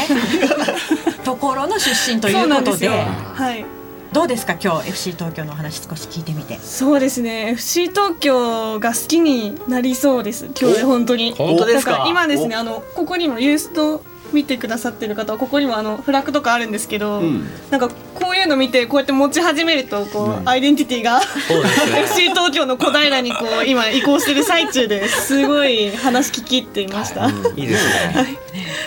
[1.23, 2.89] ところの出身ということで。
[2.89, 3.65] はい。
[4.13, 6.59] どうですか今日 FC 東京のお話少し聞いてみて。
[6.61, 7.51] そうですね。
[7.53, 10.47] FC 東京が好きになりそうです。
[10.61, 11.33] 今日で本当に。
[11.37, 12.07] 本当ですか？
[12.09, 17.47] 今ですねあのここにもユースト見てくださってる方はここにもあのフラッグとかあるんですけど、うん。
[17.71, 21.25] なんかこういうの見てこうやって持ち始めるとこう、うんアイデンティティがね。
[22.03, 25.47] FC 東京の小平にこう今移行してる最中です。
[25.47, 27.29] ごい話聞き入っていました。
[27.57, 27.65] い。
[27.65, 28.39] いですね。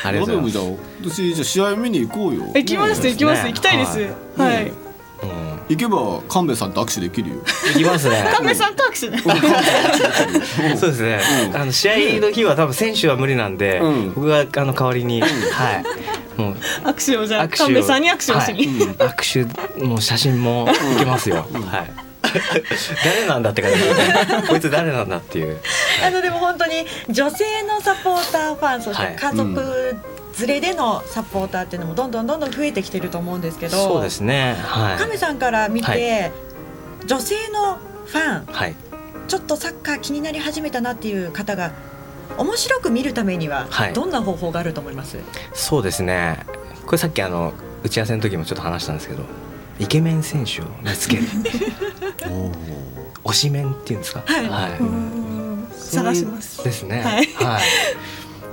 [0.03, 0.82] ありがとうございます。
[1.03, 2.51] じゃあ私じゃあ試合見に行こうよ。
[2.56, 3.43] 行きますね行きます。
[3.43, 3.49] ね。
[3.49, 3.99] 行きたいです。
[4.38, 4.63] ははい。
[4.65, 4.67] い。
[4.69, 4.83] うん
[5.69, 7.36] 行けば神戸さんと握手できるよ
[7.73, 8.26] 行きますね。
[8.36, 10.78] 神戸さんと握手で。
[10.78, 11.19] そうですね。
[11.49, 18.65] うんあの試合の日は多分選手は無理なんで、うん僕があの代わりに、はい、もう握手をじゃあ神戸さんに握手をしに。
[18.67, 19.47] うん握
[19.78, 21.47] 手も写真もいけますよ。
[21.71, 21.93] はい。
[23.04, 23.86] 誰なんだって感じで。
[24.47, 25.60] こいつ誰なんだっていう。
[26.06, 29.95] あのでも本当に女性のサポーターファンそしはいて家族
[30.39, 34.56] 連れでのサポーターっていうのもどんどんどんどん増えてきてると思うんですけどそうですね。
[34.60, 34.98] はい。
[34.98, 36.32] 亀さんから見て、は
[37.06, 38.76] 女性のファンはい。
[39.28, 41.72] ちょっとサッカー気になり始めたなっていう方が
[42.38, 45.17] 面白く見るためにははいどんな方法があると思います、
[45.54, 46.46] そうですね。
[46.86, 49.24] これさっきあの打ち合わせの時もちょっと話したんですけど、
[49.80, 51.24] イケメン選手を見つける。
[53.24, 54.24] 推しメンっていうんですか？
[54.26, 54.80] はいはい。
[54.80, 56.63] うん探します。
[56.63, 57.02] ですね。
[57.02, 57.60] はいは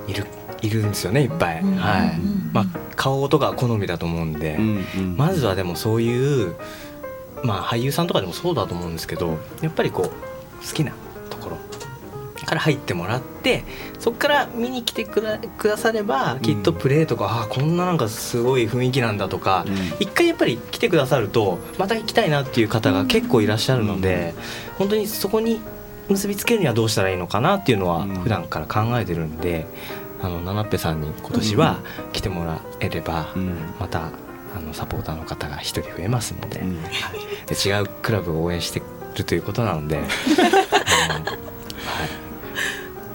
[0.07, 0.11] い。
[0.11, 0.25] いる
[0.61, 1.61] いるんですよねいっぱい。
[1.61, 2.49] うんはいうん。
[2.53, 6.55] まあ顔とか好みだと思うんで、うんうんまずはでもそういう
[7.43, 10.91] まあ俳優さんとかでもそうだと思うんですけど、やっぱりこう好きな
[11.29, 11.57] ところ
[12.45, 13.63] から入ってもらって、
[13.99, 19.65] そこから見に来てくだくださればきっとプレーとか、あこんななんかすごい雰囲気なんだとか。
[19.99, 24.33] 一回やっぱり来てくださるとまた行きたいなっていう方が結構いらっしゃるので、
[24.77, 25.61] 本当にそこに
[26.09, 28.15] 結びつけるにはどうしたらいいのかなっていうのはうん。
[28.15, 29.65] 普段から考えてるんで、
[30.21, 31.79] あのナナッペさんに今年は
[32.13, 34.09] 来てもらえれば、うんまた
[34.55, 36.83] あのサポーターの方が一人増えますので,、うん。
[36.83, 36.89] で
[37.65, 38.81] 違うクラブを応援して
[39.15, 39.97] るということなので、
[41.09, 41.37] あのはい、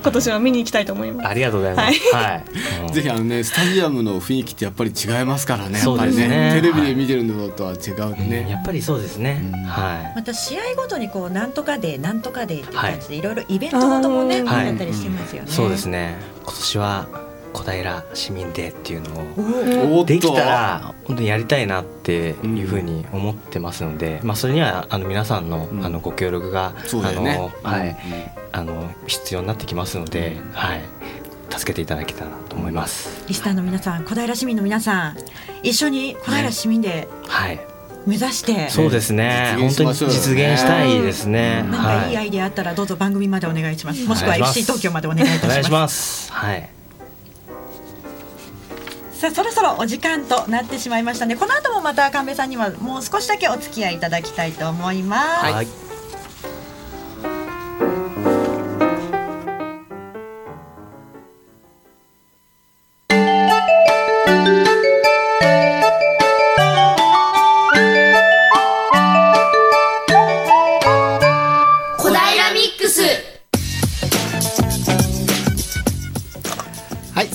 [0.07, 2.15] 今年は見に行きたいと思いますありがとうございます。
[2.15, 2.45] はい。
[2.87, 9.43] うんぜひあのねスタジアムの雰囲気ってやっぱり違いますからねやそうっぱりですねねテレビで見てるのとは違ううんね、やっぱりそうですね。
[9.53, 15.49] うんはまた試合ごとにこうなんとかデーなんとかデーっていう感じでいろいろイベントごともね、はいあったりしてますよね。
[15.51, 15.53] い。
[15.53, 16.17] そうですね。
[16.45, 17.26] 今年は小
[17.73, 25.85] 平市民デーっていうのをできたら本当にやりたいなっていうふうに思ってますので、まあそれにはあの皆さんのうん。
[25.85, 27.37] あのご協力があそうだよね。
[27.37, 27.89] のはい。
[27.89, 27.97] うん。
[28.53, 30.83] あの必要になってきますので、はい。
[31.51, 33.25] 助けていただけたらと思います。
[33.29, 35.17] リスナーの皆さん、小平市民の皆さん、
[35.63, 37.61] 一緒に小平市民ではい。
[38.07, 39.57] 目指して、そうですね。
[39.59, 41.65] 実本当に実現したいですね。
[41.71, 42.13] 何かい。
[42.13, 44.05] いはいアイデアあったらどうぞ番組までお願いします。
[44.05, 46.33] もしくは FC 東京までお願いいたします。
[46.33, 46.76] はい。
[49.17, 51.37] さあそろそろお時間となってしまいましたね。
[51.37, 55.53] この後もまた神戸さんにはもう少しだけお付き合いいただきたいと思います。
[55.53, 55.86] はい。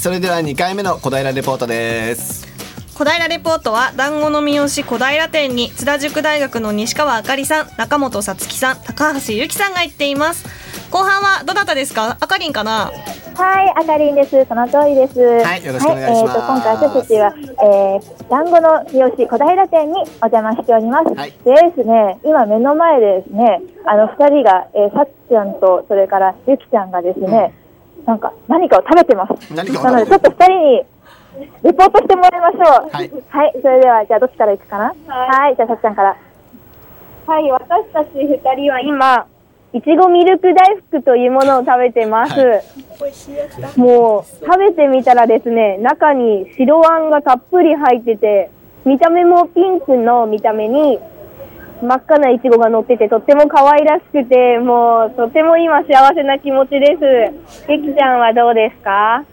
[0.01, 2.47] それでは2回目の小平レポートです。
[2.95, 10.43] 小平レポートは団子の三好小平店に津田塾大学の西川あかりさん中本さつきさん高橋由紀さんが行っています。
[10.89, 12.17] 後半はどなたですか？
[12.19, 12.91] あかりんかな？
[13.35, 14.43] はい、あかりんです。
[14.45, 15.19] その通りです。
[15.19, 16.33] はいよろしくお願いします。
[16.33, 21.13] はい、えーと今回私たちは、えー、団子の三好小平店にお邪魔しております。
[21.13, 21.33] はい。
[21.45, 27.53] でですね、今目の前でですね、あの二人が、えー、さっちゃんとそれからゆきちゃんがですね、
[28.05, 29.53] なんか何かを食べてます。
[29.53, 30.85] 何かをなのでちょっと二人に
[31.63, 32.89] レポートしてもらいましょう。
[32.91, 34.93] はいはい、それではじゃあどっちから行くかな？
[35.07, 36.17] はい、じゃあさっちゃんから。
[37.27, 39.27] はい、私たち二人は今、
[39.73, 42.33] いちごミルク大福というものを食べてます。
[42.33, 42.61] は
[43.77, 48.49] もう食べてみたらですね、中に白あんがたっぷり入ってて、
[48.83, 50.99] 見た目もピンクの見た目に
[51.82, 57.72] 真っ赤ないちごが乗ってて、とっても可愛らしくて、もうとても今幸せな気持ちです。
[57.72, 59.26] ゆきちゃんはどうですか？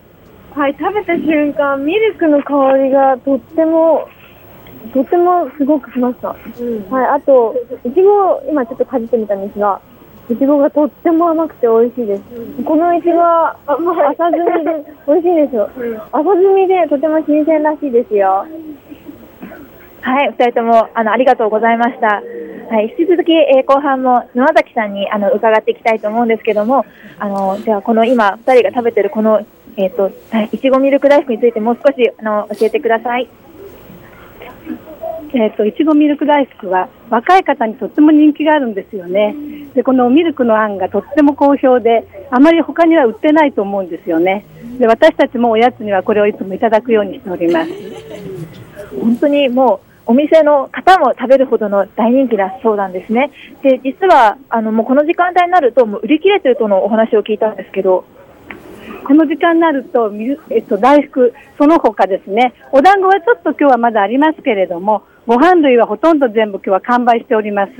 [0.55, 4.09] はい、食べた瞬間、ミルクの香りがとっても、
[4.95, 6.29] とってもすごくしました。
[6.29, 6.39] はい、
[7.17, 9.81] あと、いちご、今ちょっとかじってみたんですが、
[10.31, 12.23] いちごがとっても甘くて美味しいです。
[12.65, 15.71] このいちごは浅摘みで美味しいんですよ。
[16.13, 18.47] 浅摘みでとても新鮮らしいですよ。
[20.01, 22.23] はい、二人ともあのありがとうございました。
[22.71, 26.85] はい、引き続き、えー後半も沼崎さんにあの伺っていきたいと思うんですけども、
[27.19, 29.45] あのではこの今二人が食べてるこの
[29.77, 33.29] えっ、とはいいちごミルク大福についてもう少しあの教えてください。
[35.35, 39.37] えっ、と、いちごミルク大福は若い方にとっても人気があるんですよね。
[39.75, 44.47] で、このミルクのあんがとっても好評で、あまり他には売ってないと思うんですよね。
[44.79, 47.71] で、私たちもおやつにはこれをいつもいただくようにしております。
[49.01, 53.31] 本当にもうお店の方も食べるほどの大人気だそうなんですね。
[53.63, 58.07] で、実はあのもうこの時間帯になるともう売り切れてるとのお話を聞いたんですけど、
[59.07, 60.11] この時間になると、
[60.49, 67.73] えっと、大福、その他ですね、お団子はちょっと今日はまだありますけれども、ご飯類はほとんど全部今日は完売しております。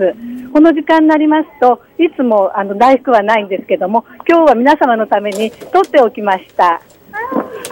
[0.53, 6.83] この時間になりますと、いつもあの大福はないんですけども、今日は皆様のために取っておきました。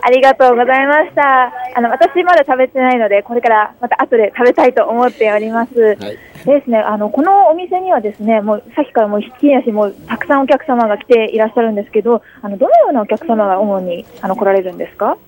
[0.02, 1.52] ありがとうございました。
[1.74, 5.80] あの私まだ食べてないので、これからまた後で食べたいと思っております。
[5.80, 15.18] はいでですね、あのこのお店にはですね、もうさっきからもうひっきりなしもうたくさんお客様が来ていらっしゃるんですけど、あのどのようなお客様が主にあの来られるんですか？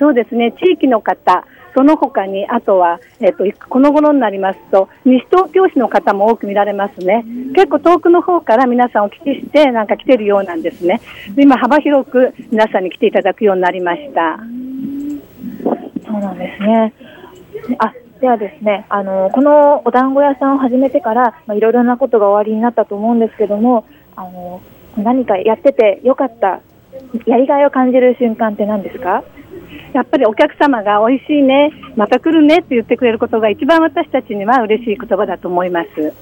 [0.00, 7.24] そうですね、地域の方、その他に、あとは、えっと、この頃になりますと、西東京市の方も多く見られますね。
[7.54, 11.00] 結構遠くの方から皆さんお聞きして、なんか来てるようなんですね。
[11.36, 14.38] 今、幅広く皆さんに来ていただくようになりました。
[16.06, 16.92] そうなんですね。
[17.78, 24.60] あではですね、あのこのお団子屋さんを始めてから、まあ、いろいろなことが終わりになったと思うんですけども、あの
[24.96, 26.60] 何かやっててよかった、
[27.26, 29.24] やりがいを感じる瞬間って何ですか？
[29.92, 36.12] やっぱりお客様が美味しいね、また来るねって言ってくれることが一番私たちには嬉しい言葉だと思います。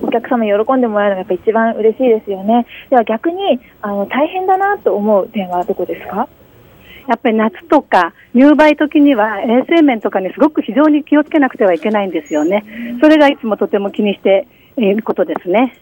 [0.00, 2.66] お客様に喜んでもらえるのがやっぱ一番嬉しいですよね。
[2.88, 6.28] では逆にあの大変だなと思う点はどこですか？
[7.08, 12.64] やっぱり夏とか入梅時には衛生面とかにすごく非常に気をつけなくてはいけないんですよね。
[13.00, 15.74] それがいつもとても気にしていることですね。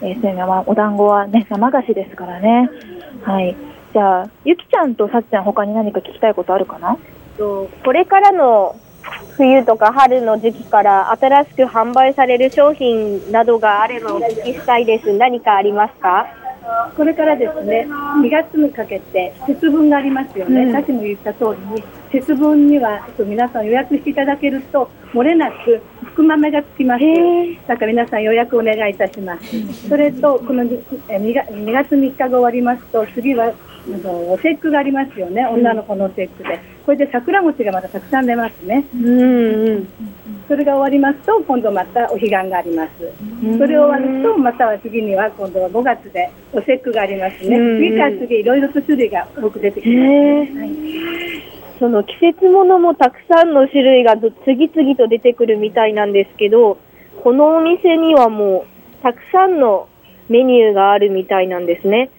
[0.00, 2.70] えー、生はお団子はね生菓子ですからね。
[3.22, 3.56] はい。
[3.98, 6.96] じゃあゆきちゃんとさっちゃん他に何か聞きたいことあるかな？
[7.36, 8.78] とこれからの
[9.36, 15.12] 冬とか春の時期から新しく販売される商品などがあればお聞きしたいです。
[15.18, 16.28] 何かありますか？
[16.96, 20.64] これからですね、2月にかけて節分がありますよね。
[20.64, 21.82] うんさっきも言った通りに、
[22.12, 27.04] 節分にはえっと皆さん予約していただけると、漏れなく福豆がつきます。
[27.66, 29.88] だから皆さん予約お願いいたします。
[29.88, 33.50] それと、このにえ 2, 月2月3日が終わりますと、次は
[34.04, 36.60] お節句がありますよね、女の子のお節句で。
[36.84, 38.84] これで桜餅がまたたくさん出ますね。
[38.94, 39.88] うんうん。
[40.46, 42.90] それが終わりますと、今度またお彼岸があります。
[43.58, 47.56] それ終わると、または次には今度は5月でお節句がありますね。
[47.56, 56.78] うん次から次、いろいろと種類が多く出てきます、へはいその季節ものもたくさんの種類がど次々と出てくるみたいなんですけど、
[57.22, 58.66] このお店にはも
[59.00, 59.88] うたくさんの
[60.28, 62.10] メニューがあるみたいなんですね。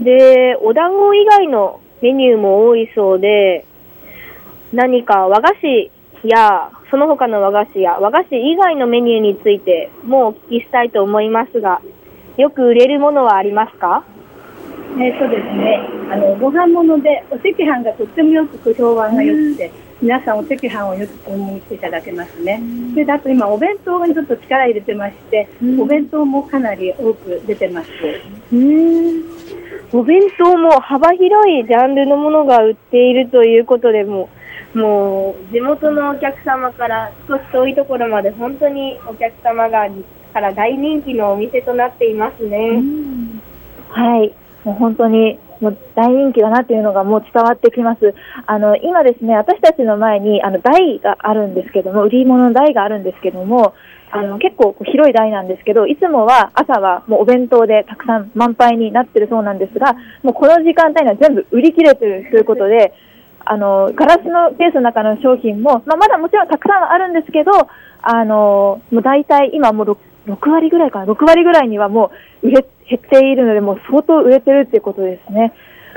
[0.00, 3.64] で、お団子以外のメニューも多いそうで、
[4.72, 5.90] 何か和菓子
[6.24, 11.80] や、その他の和菓子や和菓子以外のメニューについてもお聞きしたいと思いますが、
[12.36, 14.04] よく売れるものはありますか？
[14.96, 15.80] えーとですね、
[16.10, 22.62] あのご飯物でお赤飯がとってもよく評判が良くて、皆さんお赤飯をよく購入していただけますね。
[22.92, 25.48] それであと今お弁当にちょっと力入れてまして、
[25.80, 27.88] お弁当もかなり多く出てます。
[28.52, 29.43] うーん
[29.94, 34.28] お弁当も幅広いジャンルのものが売っているということでも
[34.74, 39.88] う、もう地元のお客様から少し遠いところまで本当にお客様が
[40.32, 42.82] から大人気のお店となっていますね。
[43.88, 44.34] はい。
[44.64, 48.14] もう本当にもう大人気だなっていうのがもう伝わってきます。
[48.46, 53.74] あの、今ですね、私たちの前にあの台があるんですけども、売り物の台があるんですけども、
[54.14, 62.94] あの、結構広い台なんですけど、いつもは朝はもうお弁当でたくさん満杯になってるそうなんですが、もうこの時間帯には全部売り切れてるということで、
[63.44, 67.50] あの、ガラスのケースの中の商品も、まあ、まだもちろんたくさんあるんですけど、
[68.02, 69.98] あの、もう大体今もう
[70.28, 72.12] 6, 6割ぐらいかな、6割ぐらいにはも
[72.42, 75.52] う売れ、減っているので、もう相当売れてるっていうことですね。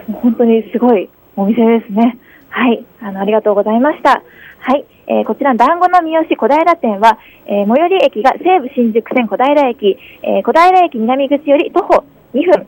[0.07, 2.17] もう本当にすごいお店ですね。
[2.57, 2.83] はい。
[3.01, 4.23] あの、ありがとうございました。
[4.59, 4.83] はい。
[5.05, 12.03] えーこちら、団子の三好小平店は、えー最寄り駅が西武新宿線小平駅、えー小平駅南口より徒歩
[12.33, 12.67] 2分。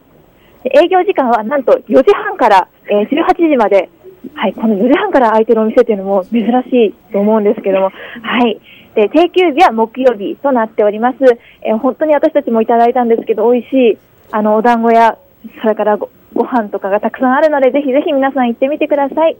[0.63, 3.89] 営業時間はなんと4時半から、えー18時まで、
[4.35, 7.89] はい、この4時半から空いてるお店っていうのも珍しいと思うんですけども、
[8.21, 8.59] はい。
[8.93, 11.17] で、定休日は木曜日となっております。
[11.63, 13.97] えー本当に私たちもいただいたんですけど、美味しい、
[14.31, 15.17] あの、お団子や、
[15.63, 19.35] それからごご飯とかがたくさんあるので、ぜひぜひ皆さん行ってみてください。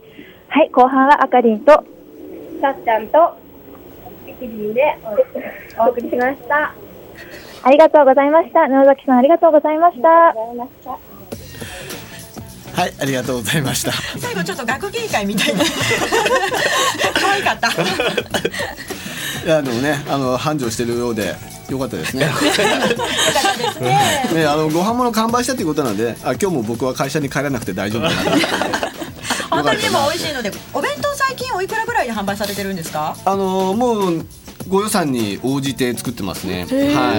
[0.49, 1.71] はい、後半はあかりんと、
[2.59, 3.37] さっちゃんと、
[4.39, 4.81] キリンで
[5.77, 6.73] お送りしました。
[7.61, 8.67] ありがとうございました。
[8.67, 10.09] 野崎さんありがとうございました。
[12.79, 15.63] はいありがとうございました最後ちょっと学芸会みたいな
[17.13, 17.67] 可愛かった
[19.45, 21.35] いやでもねあの繁盛してるようで
[21.69, 22.25] よかったですね。
[24.33, 28.29] ね あのご飯物完売したということなので、あ今日も僕は会社に帰らなくて大丈夫かなと。
[29.51, 33.15] 本当にでも美味しいのでお弁当最近おいくらぐらいで販売されてるんですか？
[33.25, 34.25] あのもう
[34.67, 36.61] ご予算に応じて作ってますね。
[36.61, 36.69] はい、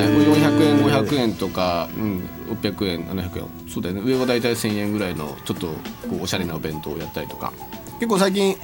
[0.04, 2.28] ーもう400円、500円とか、うん、
[2.62, 4.02] 600円、700円、そうだよね。
[4.04, 5.74] 上はだいたい1000円ぐらいのちょっとこ
[6.20, 7.52] うおしゃれなお弁当をやったりとか。
[7.98, 8.56] 結構最近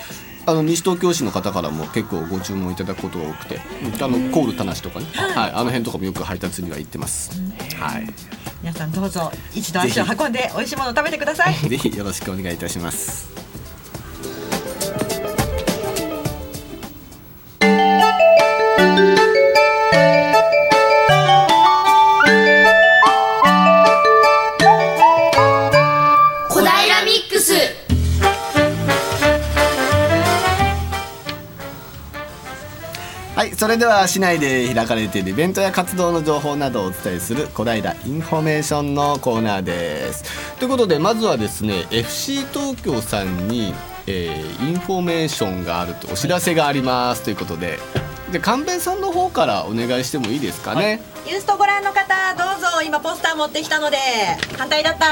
[0.46, 7.40] あの西東京市の方からも結構ご注文いただくことが多くて、うんあのコール田無とかね、はい、あの辺とかもよく配達には行ってます。
[7.78, 8.06] はい、
[8.62, 11.54] 皆さんどうぞ一度足を運んで美味しいものを食べてください。
[11.68, 13.45] ぜひよろしくお願いいたします。
[33.56, 40.56] それでは市内で開かれているイベントや活動の情報などをお伝えする小平インフォメーションのコーナーです。
[40.58, 43.72] ということでまずはですね FC 東京さんに、
[44.06, 47.78] えーインフォメーションがあるとお知らせがありますということで。
[48.30, 51.00] で神戸さんの方からお願いしてもいいですかね？
[51.26, 53.96] ユーストご覧の方どうぞ今ポスター持ってきたので
[54.58, 55.06] 反対だった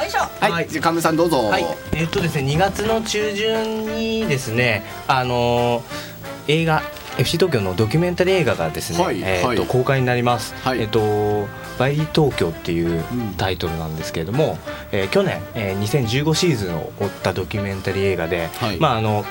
[0.00, 1.48] よいしょはい、じゃあ神戸さんどうぞ。
[1.48, 6.82] はい、えっとですね2月の中旬にですねあのー映画
[7.18, 10.54] FC 東京のドキュメンタリー映画がですね、はいえーとはい公開になります。
[10.74, 11.48] えっ、と
[11.78, 13.04] BAILE TOKYO っていう
[13.36, 14.56] タイトルなんですけれども、
[14.92, 18.48] えー去年、えー2015シーズンを追ったドキュメンタリー映画で、
[18.78, 19.24] まああの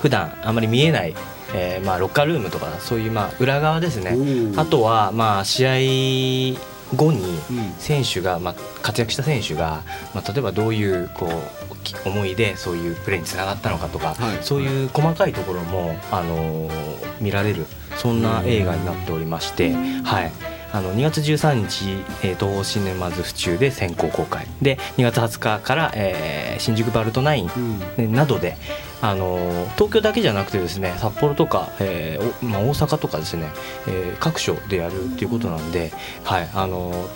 [0.00, 1.14] 普段あまり見えない。
[1.54, 4.16] えーまあ、ロッカールームとかそういうまあ裏側ですね。
[4.56, 6.58] あとはまあ試合
[6.94, 7.38] 後に
[7.78, 9.82] 選手が、まあ、活躍した選手が、
[10.14, 11.30] まあ、例えばどういうこう
[11.65, 11.65] き
[12.04, 17.66] 思いでそういうプレーにつながったのかとか、そういう細かいところも、あのー見られる
[17.96, 20.32] そんな映画になっておりまして、はい、
[20.72, 24.46] ああの2月13日、えー、東宝シネマズ府中で先行公開。
[24.60, 28.56] で2月20日から、えー新宿バルトナイン、ねなどで
[29.02, 33.50] あの東京だけじゃなくてですね札幌とか、えーおまあ、大阪とかですね、
[33.86, 35.92] えー各所でやるっていうことなんで、
[36.24, 36.48] はい。
[36.54, 37.08] あの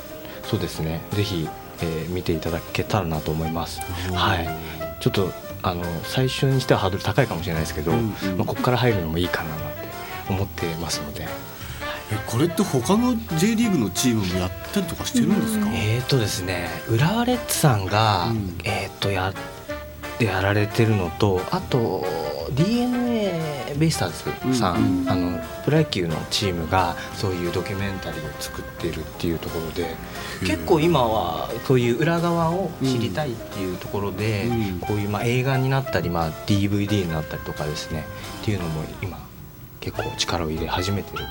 [0.44, 1.00] そうですね。
[1.12, 1.48] ぜひ、
[1.82, 3.80] えー見ていただけたらなと思います。
[4.12, 4.48] はい、
[5.00, 9.66] ちょっとあの最初にしてはハードル高いかもしれないですけど、まあ、ここから入るのもいいかななんて
[10.28, 11.26] 思ってますので。
[12.12, 18.32] えこれって他の J リーグのチームもやったりとかしてるんですか、えーとですね浦和レッズさんが、
[18.64, 19.32] えー、とや
[20.18, 22.04] やられてるのとあと
[22.50, 29.96] d n a ベイスターズさん、あのプロ野球のチームがそういうドキュメンタリーを作っているっていうところで
[30.40, 34.46] 結構今はそういう裏側を知りたいっていうところで、
[34.80, 38.04] こういうまあ映画になったり、まあ、DVD になったりとかですね
[38.42, 39.18] っていうのも今
[39.80, 41.24] 結構力を入れ始めてる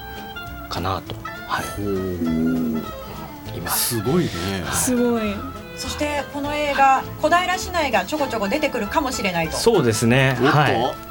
[0.70, 1.16] かなと、
[1.48, 3.62] はい、い。
[3.62, 3.98] ます。
[3.98, 4.30] すごいね。
[4.74, 5.36] すごい。
[5.76, 9.58] そしてこの映画小平市内がちょこちょこ出てくるかもしれないと。
[9.58, 10.36] そうですね。
[10.42, 11.09] はい。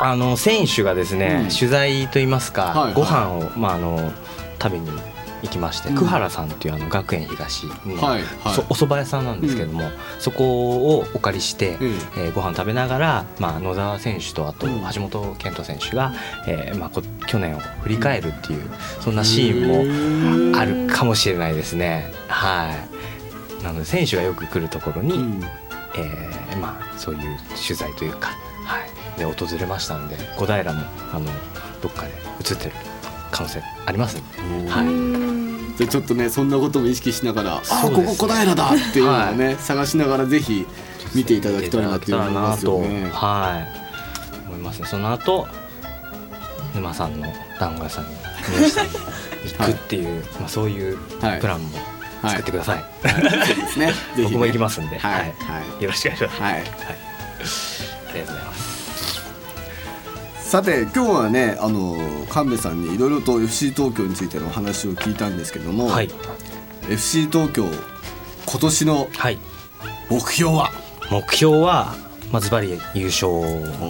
[0.00, 1.48] あの選手がですね、うん。
[1.56, 2.94] 取材といいますか、はいはい。
[2.94, 4.12] ご飯をまああの
[4.62, 4.90] 食べに
[5.42, 5.96] 行きまして、うん。
[5.96, 8.54] 久原さんっていうあの学園東の、はいはい。
[8.54, 9.82] そお蕎麦屋さんなんですけども、
[10.18, 11.76] そこをお借りして、
[12.16, 16.12] えーご飯食べながら、まあ野沢選手とあと橋本健人選手が、
[16.46, 18.70] えーまあこ去年を振り返るっていう、
[19.00, 22.12] そんなシーンもあるかもしれないですね。
[22.28, 22.72] は
[23.60, 23.64] い。
[23.64, 25.14] なので選手がよく来るところに、
[25.96, 28.30] えーまあそういう取材というか、
[29.24, 31.26] はい、で訪れましたんで小平もあの
[31.82, 32.12] どっかで
[32.50, 32.72] 映ってる
[33.30, 37.62] 可能性ありますんで、はい、じちょっとねそんなことも意識しながら、ね。
[37.82, 40.66] ここ小平だっていうのをね、探しながらぜひ
[41.14, 43.10] 見ていただきたいなっていう思いますよね。
[43.12, 43.64] は
[44.44, 44.48] い。
[44.48, 44.86] 思いますね。
[44.86, 45.46] その後
[46.74, 47.26] 沼さんの
[47.60, 48.10] 団子屋さんに
[48.56, 50.98] 宮下に行くっていう、まあそういう
[51.40, 51.78] プランも
[52.22, 55.20] 作ってください、そうです 僕も行きますんで、はい。
[55.20, 55.26] は
[55.80, 55.82] い。
[55.82, 56.42] よろしくお願いします。
[56.42, 56.56] はい、あ
[58.14, 58.67] りがとうございます
[60.48, 61.94] さて今日はねあの
[62.30, 65.90] 神戸さんにいろいろと FC 東京についてのお話を聞いたんですけども、
[66.88, 67.66] FC 東京
[68.46, 69.08] 今年の
[70.08, 70.70] 目標は、
[71.10, 71.94] 目標は
[72.32, 73.30] まあズバリ優勝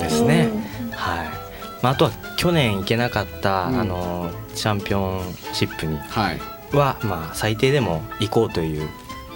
[0.00, 0.50] ですね。
[0.90, 1.28] はい。
[1.80, 5.20] まああとは去年行けなかった、あのチャンピオン
[5.52, 5.96] シップに
[6.76, 8.88] は、まあ最低でも行こうという。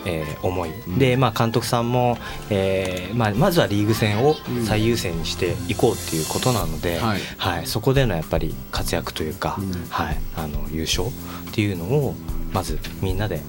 [0.05, 2.19] えー思い、で、まあ、監督さんも、
[2.51, 4.37] えーまあ、まずはリーグ戦を
[4.67, 7.17] 最優先にしていこうっていうことなので、は
[7.61, 7.67] い。
[7.67, 11.11] そこでのやっぱり活躍というか、はい、あの優勝っ
[11.53, 12.15] ていうのを
[12.53, 13.41] まずみんなで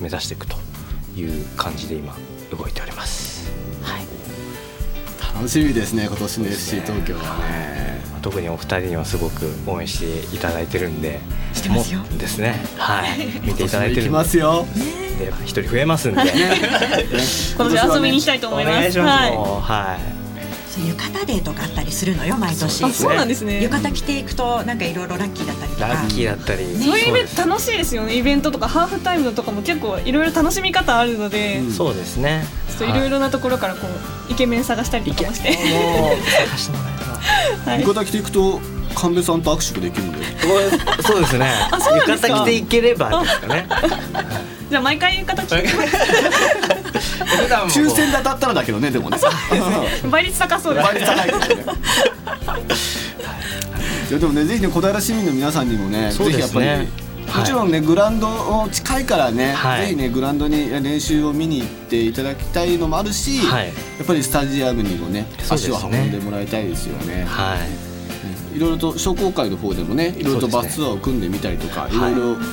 [0.00, 0.56] 目指していくと
[1.16, 2.14] いう感じで今
[2.56, 3.36] 動いております。
[5.36, 7.86] 楽しみですね今年の FC 東京はね。
[8.22, 11.20] 特にお二人にはすごく応援していただいてるんで
[11.52, 12.00] してますよ。
[12.18, 12.54] ですね。
[12.76, 13.26] はい。
[13.46, 14.08] 見ていただいてるんで。
[14.08, 14.66] 行きますよ
[15.18, 16.20] で一人増えますんで。
[17.56, 19.00] 今年遊びに行きたいと思います。
[19.00, 20.16] はい。
[20.88, 22.58] 浴衣デーとかあったりするのよ毎年。
[22.70, 23.06] そうですね。
[23.06, 23.62] あそうなんですね。
[23.62, 25.88] 浴衣着ていくとなんかいろいろラッキーだったりとか。
[25.88, 26.64] ラッキーだったり。
[26.84, 28.14] そういうイベント楽しいですよね。
[28.14, 32.44] イベントとかハーフタイムとかも結構いろいろ楽しみ方あるので、そうですね。
[32.78, 33.00] ちょっとい。
[33.00, 33.86] ろいろなところからこ
[34.28, 35.52] うイケメン探したりとかもして。
[35.52, 37.06] 探してもらえれ
[37.64, 37.80] ばはい。
[37.80, 38.60] 浴衣着ていくと
[38.94, 40.18] 神戸さんと握手できるんで。
[41.02, 41.38] そうです。
[41.38, 41.50] ね。
[41.72, 43.66] 浴衣着ていければですかね
[44.68, 45.68] じゃあ毎回浴衣着て
[47.68, 49.18] 抽選で当たったらだけどねでもね。
[50.10, 51.64] 倍率高そうです倍率高いですね。
[54.10, 54.12] い。
[54.12, 56.10] やでもねぜひね小平市民の皆さんにもねね。
[56.10, 56.66] ぜひやっぱり
[57.26, 59.80] もちろんね、グラウンド近いからね、はい。
[59.82, 63.66] ぜひねグラウンドに練習を見に行っていただきたいのもあるし、はい。
[63.66, 65.26] やっぱりスタジアムにもね。
[65.48, 67.26] 足を運んでもらいたいですよね。
[67.28, 67.85] はい
[68.56, 71.92] いろいろと商工会の方でもねいろいろとバスツアーを組んでみたりとか、はい。
[71.92, 72.46] いろいろね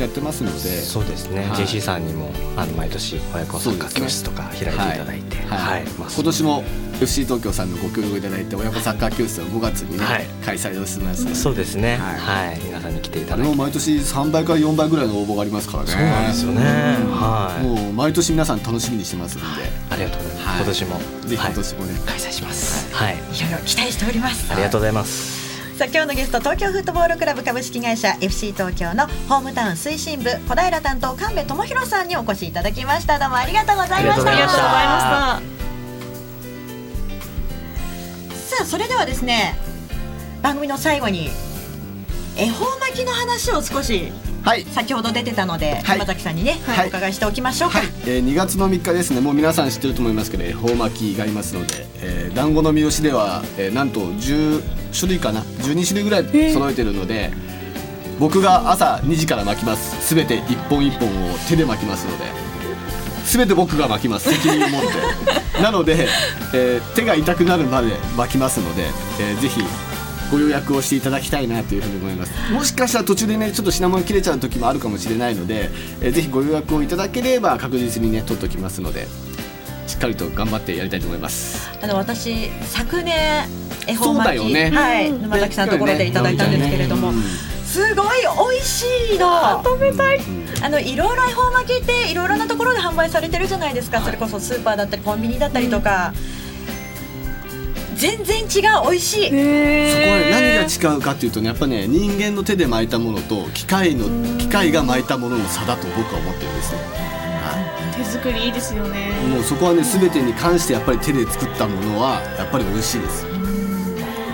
[0.00, 0.58] やってますので。
[0.58, 1.64] そうですね、はい。
[1.64, 5.84] JC さんにもあの毎年親子サッカー教室とか開いていただいて、はい。
[5.98, 6.64] まあ今年も
[7.00, 10.26] FC 東京さんのご協力いただいて親子サッカー教室を5月にね、はい。
[10.44, 11.36] 開催をしますので。
[11.36, 11.98] そうですね。
[11.98, 13.48] はい、皆さんに来ていただいて。
[13.48, 15.90] も毎年3倍から4倍ぐらいの応募がありますからね。
[15.90, 16.62] そうなんですよね。
[17.10, 17.64] はい。
[17.66, 19.46] もう毎年皆さん楽しみにしてますんで。
[19.90, 20.56] ありがとうございます、はい。
[20.56, 21.00] 今年も。
[21.28, 22.94] ぜひ今年もね、開催します。
[22.94, 23.16] はい、い。
[23.42, 24.52] ろいろ期待しております。
[24.52, 25.41] ありがとうございます
[25.82, 33.18] さあ今日のゲスト東京フットボールクラブ株式会社 FC 東京のホームタウン推進部小平担当神戸智博さんにお越しいただきました。
[33.18, 34.30] どうもありがとうございました。
[34.30, 35.42] ありがとうございま
[38.30, 39.56] さあそれではですね
[40.40, 41.30] 番組の最後に
[42.36, 44.12] 恵方巻きの話を少し
[44.72, 46.86] 先ほど出てたので、山崎さんにね、はい。
[46.86, 49.20] お伺いしておきましょうか、えー2月の3日ですね。
[49.20, 54.62] もう皆さん知ってると思いますけど恵方巻きがありますので、えー、団子の三好では、えーなんと10
[54.98, 57.30] 種類かな？12種類ぐらい揃えてるので、
[58.18, 60.06] 僕が朝2時から巻きます。
[60.08, 62.24] すべて一本一本を手で巻きますので
[63.24, 64.32] 全て僕が巻きます。
[64.32, 64.88] 責任を持って。
[65.62, 66.08] なので、
[66.52, 68.82] えー、手が痛くなるまで巻きますので、
[69.20, 69.62] えー、ぜひ
[70.32, 72.52] ご予約をしていただきたいなというふうに思います。
[72.52, 75.70] もしかしたら途中でねちょっと品物切れちゃう時もあるかもしれないので、
[76.00, 79.06] えー、ぜひご予約をいただければ確実にね取っておきますので
[79.86, 81.70] しっかりと頑張ってやりたいと思います。
[81.82, 83.46] あの私昨年
[83.86, 87.22] 恵方巻き、ね、はい沼崎さんのところでいただいたんですけれども、ね
[87.72, 88.18] すごい
[88.52, 89.62] 美味しいの。
[89.64, 90.20] 食べたい。
[90.62, 96.41] あのいろいろ恵方巻きっていろいろなところで販売されてるじゃないですか、それこそスーパーだったりコンビニだったりとか、うん、
[98.02, 99.24] 全然違う美味しい。
[99.26, 104.06] そこは何が違うかっていうとねやっぱね人間の手で巻いたものと機械の
[104.38, 106.80] 機械が巻いたものの差だと僕は思ってるんですね。
[107.96, 109.12] 手作りいいですよね。
[109.30, 113.24] もうそこはね全てに関してやっぱり手で作ったものはやっぱり美味しいです。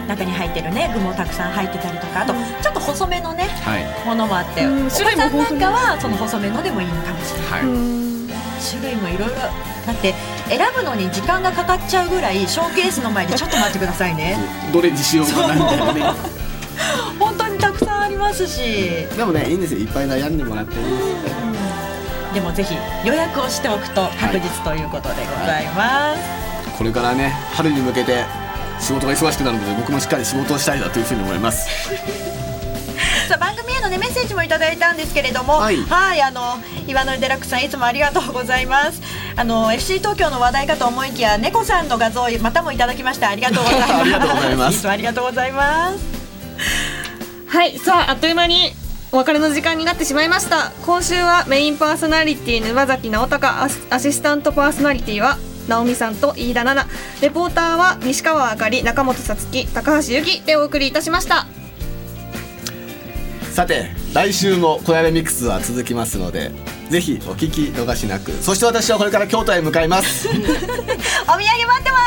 [0.09, 7.69] 中に入ってるね具もたくさん入ってたりとかあとちょっと細めのね、はい、ものもあって、うん、お子さんなんかはその細めのでもいいのかもしれない、はい、
[8.65, 9.35] 種類もいろいろ。
[9.37, 10.15] だって
[10.49, 14.39] 選ぶのに時間がかかっちゃうぐらいショーケースの前でちょっと待ってくださいね。
[14.73, 15.93] どれにしようかなみたいな。
[15.93, 16.03] ね
[17.19, 19.07] 本当にたくさんありますし。
[19.17, 19.81] でもねいいんですよ。
[19.81, 21.49] いっぱい悩んでもらってるんです
[22.35, 22.75] でもぜひ
[23.05, 28.25] 予約をしておくと確実ということでございます、はい、これからね春に向けて
[28.79, 31.69] 仕事が忙しくなるので僕もしっかり仕事をしたいなというふうに思います
[33.29, 35.77] さあ番組への、ね、メッセージもいただいたんですけれどもはい。
[36.23, 36.57] あの
[36.87, 39.03] 岩のデラックスさんいつもありがとうございます。
[39.37, 43.93] あの FC 東京の話題かと思いきや猫さんの画像またもいただきましたありがとうございます。
[44.01, 44.75] ありがとうございます。
[44.77, 45.99] いつもありがとうございます。
[47.49, 48.73] はいさああっという間に
[49.13, 50.73] お別れの時間になってしまいました。
[50.87, 55.37] 今週はメインパーソナリティ沼崎直隆アシスタントパーソナリティは
[55.69, 56.99] 直美さんと飯田奈々。
[57.21, 61.47] レポーターは西川あかり中本さつき高橋由紀でお送りいたしました
[63.59, 66.53] さて来週も「小屋レミックス」は続きますので
[66.91, 68.31] ぜひお聞き逃しなく。
[68.41, 70.29] そして私はこれから京都へ向かいます。
[70.31, 72.05] お土産待ってます。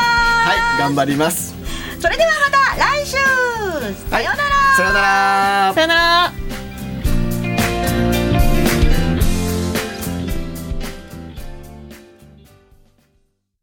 [0.48, 1.54] はい頑張ります。
[2.00, 3.12] それではまた来週。
[4.08, 5.72] さようなら、さようなら。
[5.74, 6.51] さようなら